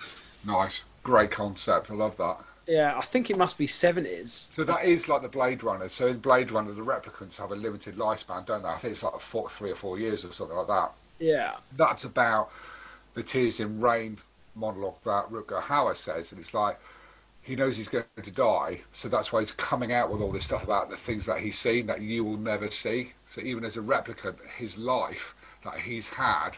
[0.44, 0.84] Nice.
[1.04, 1.90] Great concept.
[1.90, 2.38] I love that.
[2.68, 4.50] Yeah, I think it must be seventies.
[4.56, 5.88] So that is like the Blade Runner.
[5.88, 8.70] So in Blade Runner, the replicants have a limited lifespan, don't they?
[8.70, 10.92] I think it's like four, three or four years or something like that.
[11.20, 12.50] Yeah, That's about
[13.14, 14.18] the Tears in Rain
[14.56, 16.80] monologue that Rutger Hauer says, and it's like
[17.42, 20.46] he knows he's going to die, so that's why he's coming out with all this
[20.46, 23.14] stuff about the things that he's seen that you will never see.
[23.28, 26.52] So even as a replicant, his life that he's had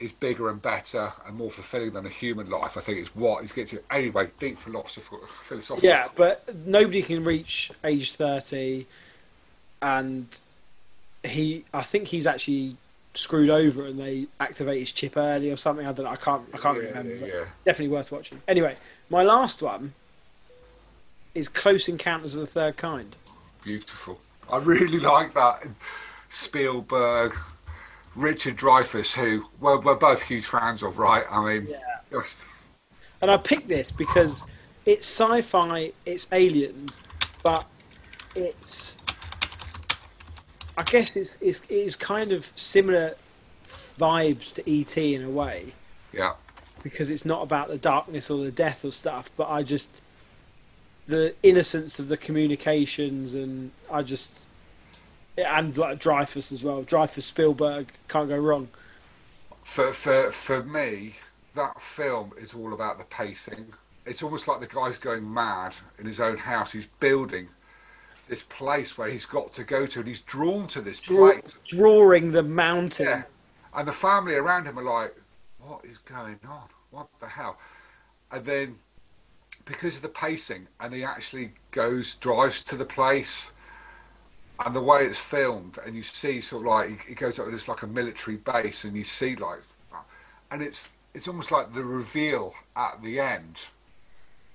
[0.00, 2.76] is bigger and better and more fulfilling than a human life.
[2.76, 3.94] I think it's what he's getting to.
[3.94, 5.88] Anyway, deep philosophical, philosophical.
[5.88, 8.86] yeah, but nobody can reach age thirty,
[9.82, 10.26] and
[11.24, 12.76] he, I think he's actually
[13.14, 15.86] screwed over, and they activate his chip early or something.
[15.86, 16.12] I don't know.
[16.12, 16.48] I can't.
[16.54, 17.26] I can't yeah, remember.
[17.26, 17.44] Yeah.
[17.64, 18.40] Definitely worth watching.
[18.46, 18.76] Anyway,
[19.10, 19.94] my last one
[21.34, 23.16] is Close Encounters of the Third Kind.
[23.62, 24.20] Beautiful.
[24.50, 25.66] I really like that.
[26.30, 27.34] Spielberg,
[28.16, 31.24] Richard Dreyfuss, who we're, we're both huge fans of, right?
[31.30, 31.78] I mean, Yeah.
[32.10, 32.44] just
[33.20, 34.44] And I picked this because
[34.86, 37.00] it's sci-fi, it's aliens,
[37.42, 37.66] but
[38.34, 38.96] it's
[40.76, 43.16] I guess it's it's it is kind of similar
[43.66, 45.72] vibes to ET in a way
[46.12, 46.34] yeah,
[46.82, 50.00] because it's not about the darkness or the death or stuff, but I just
[51.06, 54.47] the innocence of the communications and I just
[55.46, 56.82] and like Dreyfuss as well.
[56.82, 58.68] Dreyfuss Spielberg can't go wrong.
[59.64, 61.14] for for for me,
[61.54, 63.66] that film is all about the pacing.
[64.06, 66.72] It's almost like the guy's going mad in his own house.
[66.72, 67.48] He's building
[68.28, 71.58] this place where he's got to go to, and he's drawn to this Draw, place.
[71.68, 73.06] drawing the mountain.
[73.06, 73.22] Yeah.
[73.74, 75.14] And the family around him are like,
[75.60, 76.68] what is going on?
[76.90, 77.58] What the hell?
[78.30, 78.76] And then,
[79.64, 83.50] because of the pacing, and he actually goes, drives to the place,
[84.64, 87.50] and the way it's filmed, and you see sort of like, he goes up to
[87.50, 89.60] this like a military base, and you see like,
[90.50, 93.60] and it's, it's almost like the reveal at the end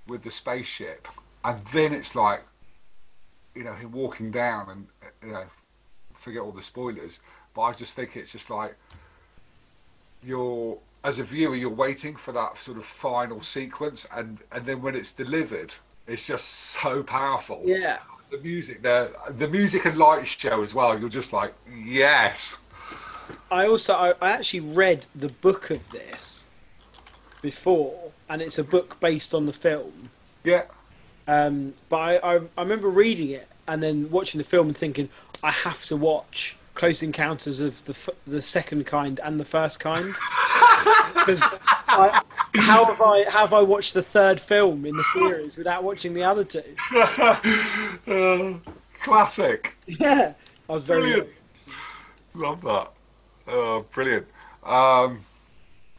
[0.08, 1.08] with the spaceship.
[1.46, 2.44] And then it's like,
[3.56, 4.88] you know, him walking down and,
[5.24, 5.46] you know,
[6.14, 7.20] forget all the spoilers,
[7.54, 8.76] but I just think it's just like
[10.24, 14.82] you're as a viewer you're waiting for that sort of final sequence and and then
[14.82, 15.74] when it's delivered
[16.08, 18.00] it's just so powerful Yeah.
[18.34, 21.54] The music there the music and lights show as well you're just like
[21.86, 22.58] yes
[23.52, 26.46] I also I, I actually read the book of this
[27.42, 30.10] before, and it's a book based on the film.
[30.44, 30.64] yeah
[31.28, 35.10] Um, but I, I I remember reading it and then watching the film and thinking
[35.44, 39.80] I have to watch Close Encounters of the f- the second kind and the first
[39.80, 40.16] kind.
[41.16, 42.22] I,
[42.56, 46.14] how have I how have I watched the third film in the series without watching
[46.14, 46.64] the other two?
[48.08, 48.54] Uh,
[49.00, 50.34] classic Yeah,
[50.70, 51.02] I was very.
[51.02, 51.30] Brilliant.
[52.34, 52.92] love that
[53.48, 54.26] oh brilliant
[54.64, 55.20] um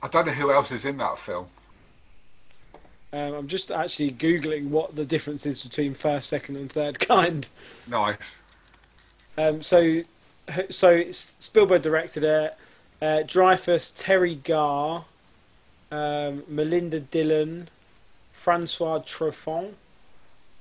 [0.03, 1.47] I don't know who else is in that film
[3.13, 7.49] Um, I'm just actually googling what the difference is between first, second, and third kind.
[7.87, 8.39] nice
[9.39, 10.03] Um, so,
[10.71, 12.57] so it's Spielberg directed it.
[13.03, 15.05] Uh, Dreyfuss, Teri Garr,
[15.91, 17.69] um, Melinda Dillon,
[18.33, 19.73] Francois Truffaut,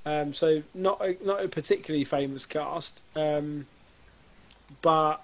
[0.06, 3.66] Um, so not a, not a particularly famous cast, um,
[4.82, 5.22] but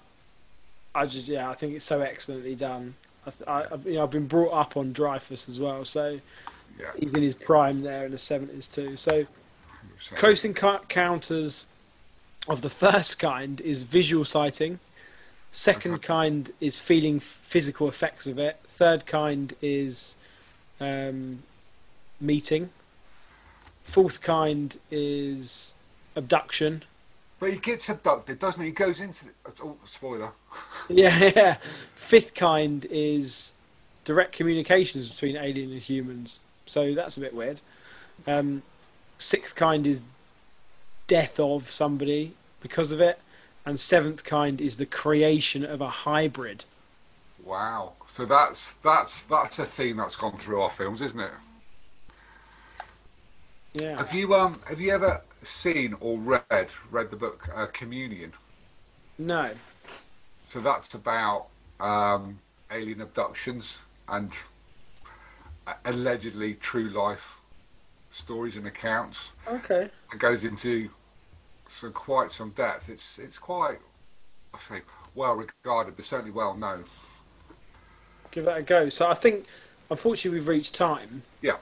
[0.95, 2.95] I just yeah I think it's so excellently done.
[3.25, 6.19] I, th- I I've- you know I've been brought up on Dreyfuss as well, so
[6.79, 6.91] Yeah.
[6.97, 8.97] he's in his prime there in the seventies too.
[8.97, 9.25] So
[9.99, 11.65] So- close encounters
[12.47, 14.79] of the first kind is visual sighting.
[15.51, 16.07] Second Okay.
[16.07, 18.57] kind is feeling physical effects of it.
[18.67, 20.15] Third kind is
[20.79, 21.43] um,
[22.19, 22.69] meeting.
[23.83, 25.75] Fourth kind is
[26.15, 26.83] abduction.
[27.39, 28.67] But he gets abducted, doesn't he?
[28.67, 29.25] He goes into.
[29.25, 29.31] The,
[29.63, 30.31] oh, spoiler.
[30.89, 31.57] Yeah, yeah.
[31.95, 33.53] Fifth kind is
[34.03, 36.39] direct communications between alien and humans.
[36.65, 37.61] So that's a bit weird.
[38.27, 38.61] Um,
[39.17, 40.01] sixth kind is
[41.11, 43.19] death of somebody because of it.
[43.65, 46.63] And seventh kind is the creation of a hybrid.
[47.43, 47.93] Wow.
[48.07, 51.31] So that's that's that's a theme that's gone through our films, isn't it?
[53.73, 53.97] Yeah.
[53.97, 58.31] Have you um have you ever seen or read read the book uh, Communion?
[59.17, 59.51] No.
[60.47, 61.47] So that's about
[61.81, 62.39] um,
[62.71, 64.31] alien abductions and
[65.85, 67.25] allegedly true life
[68.11, 69.31] stories and accounts.
[69.47, 69.89] Okay.
[70.13, 70.89] It goes into
[71.71, 72.89] some quite some depth.
[72.89, 73.79] It's it's quite
[74.53, 74.81] I say
[75.15, 76.83] well regarded, but certainly well known.
[78.31, 78.89] Give that a go.
[78.89, 79.45] So I think,
[79.89, 81.23] unfortunately, we've reached time.
[81.41, 81.57] Yeah.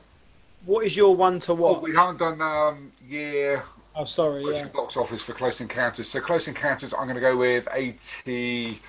[0.65, 1.83] What is your one to Well, watch?
[1.83, 3.63] we haven't done um, year
[3.95, 4.43] Oh, sorry.
[4.43, 4.67] What's Yeah.
[4.67, 6.07] box office for Close Encounters?
[6.07, 8.79] So Close Encounters, I'm going to go with 83.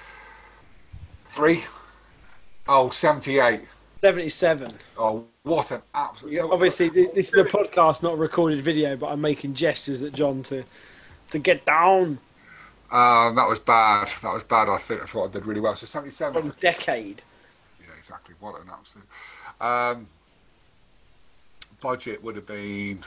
[2.69, 3.63] Oh, 78.
[4.03, 4.73] 77.
[4.99, 6.35] Oh, what an absolute.
[6.37, 10.03] so- Obviously, th- this is a podcast, not a recorded video, but I'm making gestures
[10.03, 10.65] at John to
[11.31, 12.19] to get down
[12.91, 14.09] Um, that was bad.
[14.23, 14.69] That was bad.
[14.69, 15.77] I think I thought I did really well.
[15.77, 16.35] So 77.
[16.35, 17.23] from decade.
[17.81, 18.35] Yeah, exactly.
[18.41, 19.07] What an absolute.
[19.61, 20.09] Um,
[21.81, 23.05] budget would have been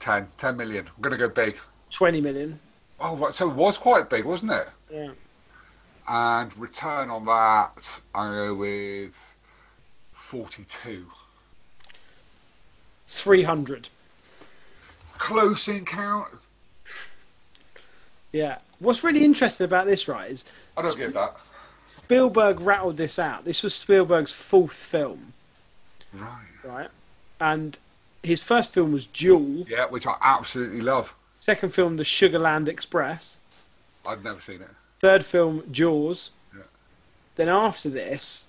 [0.00, 0.86] 10, 10 million.
[0.86, 1.56] I'm going to go big.
[1.90, 2.60] 20 million.
[3.00, 3.34] Oh, right.
[3.34, 4.68] So it was quite big, wasn't it?
[4.92, 5.10] Yeah.
[6.06, 9.14] And return on that, I go with
[10.12, 11.06] 42.
[13.08, 13.88] 300.
[15.18, 16.38] Close encounter.
[18.34, 18.58] Yeah.
[18.80, 20.44] What's really interesting about this, right, is
[20.76, 21.36] I don't get that.
[21.86, 23.44] Spielberg rattled this out.
[23.44, 25.32] This was Spielberg's fourth film,
[26.12, 26.42] Right.
[26.64, 26.88] right?
[27.40, 27.78] And
[28.24, 29.64] his first film was Duel.
[29.68, 31.14] Yeah, which I absolutely love.
[31.38, 33.38] Second film, The Sugarland Express.
[34.04, 34.68] I've never seen it.
[35.00, 36.30] Third film, Jaws.
[36.54, 36.62] Yeah.
[37.36, 38.48] Then after this,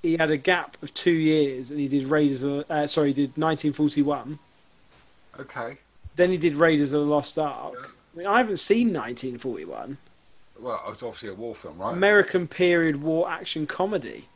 [0.00, 2.42] he had a gap of two years, and he did Raiders.
[2.44, 4.38] Of, uh, sorry, he did 1941.
[5.40, 5.78] Okay.
[6.14, 7.95] Then he did Raiders of the Lost Ark.
[8.16, 9.98] I mean, I haven't seen 1941.
[10.58, 11.92] Well, it's obviously a war film, right?
[11.92, 14.26] American period war action comedy,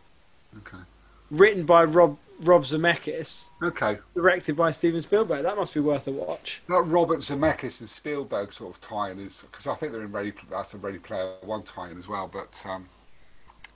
[0.58, 0.76] Okay.
[1.30, 3.98] written by Rob Rob Zemeckis, Okay.
[4.14, 5.42] directed by Steven Spielberg.
[5.42, 6.62] That must be worth a watch.
[6.68, 10.32] That Robert Zemeckis and Spielberg sort of tie-in is because I think they're in Ready.
[10.50, 12.28] That's a Ready Player One tie-in as well.
[12.32, 12.86] But um,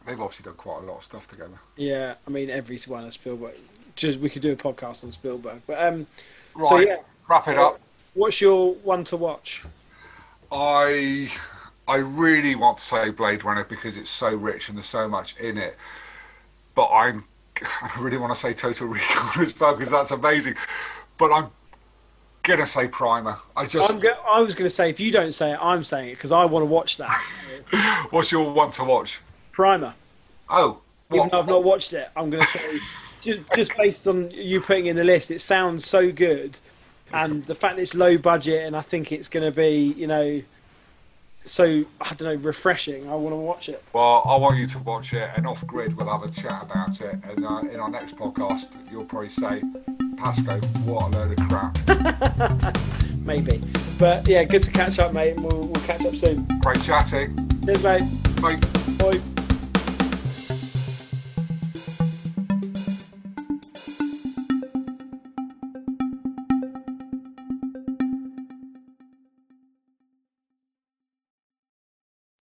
[0.07, 1.59] they've obviously done quite a lot of stuff together.
[1.76, 3.55] Yeah, I mean every one of Spielberg.
[3.96, 6.07] Just we could do a podcast on Spielberg, but um,
[6.55, 6.66] Right.
[6.66, 6.96] so yeah,
[7.28, 7.80] Wrap it up.
[8.14, 9.62] what's your one to watch?
[10.55, 11.30] I
[11.88, 15.36] I really want to say Blade Runner because it's so rich and there's so much
[15.38, 15.76] in it.
[16.74, 17.24] But I'm
[17.62, 20.55] I really want to say Total Recall as well because that's amazing.
[21.18, 21.50] But I'm
[22.44, 23.36] gonna say Primer.
[23.57, 25.82] I just I'm go- I was going to say if you don't say it, I'm
[25.82, 27.20] saying it because I want to watch that.
[28.11, 29.20] what's your one to watch?
[29.52, 29.94] Primer.
[30.48, 30.80] Oh,
[31.12, 32.78] Even though I've not watched it, I'm going to say
[33.22, 36.59] just just based on you putting in the list, it sounds so good,
[37.12, 40.07] and the fact that it's low budget and I think it's going to be you
[40.07, 40.42] know
[41.46, 43.09] so I don't know refreshing.
[43.09, 43.82] I want to watch it.
[43.92, 47.00] Well, I want you to watch it, and off grid we'll have a chat about
[47.00, 47.18] it.
[47.28, 49.62] And uh, in our next podcast, you'll probably say,
[50.16, 52.74] "Pasco, what a load of crap."
[53.18, 53.61] Maybe,
[53.98, 55.38] but yeah, good to catch up, mate.
[55.38, 56.46] We'll, we'll catch up soon.
[56.61, 57.36] Great chatting.
[57.64, 58.02] Cheers, mate.
[58.40, 58.61] Bye.
[58.98, 59.34] Bye.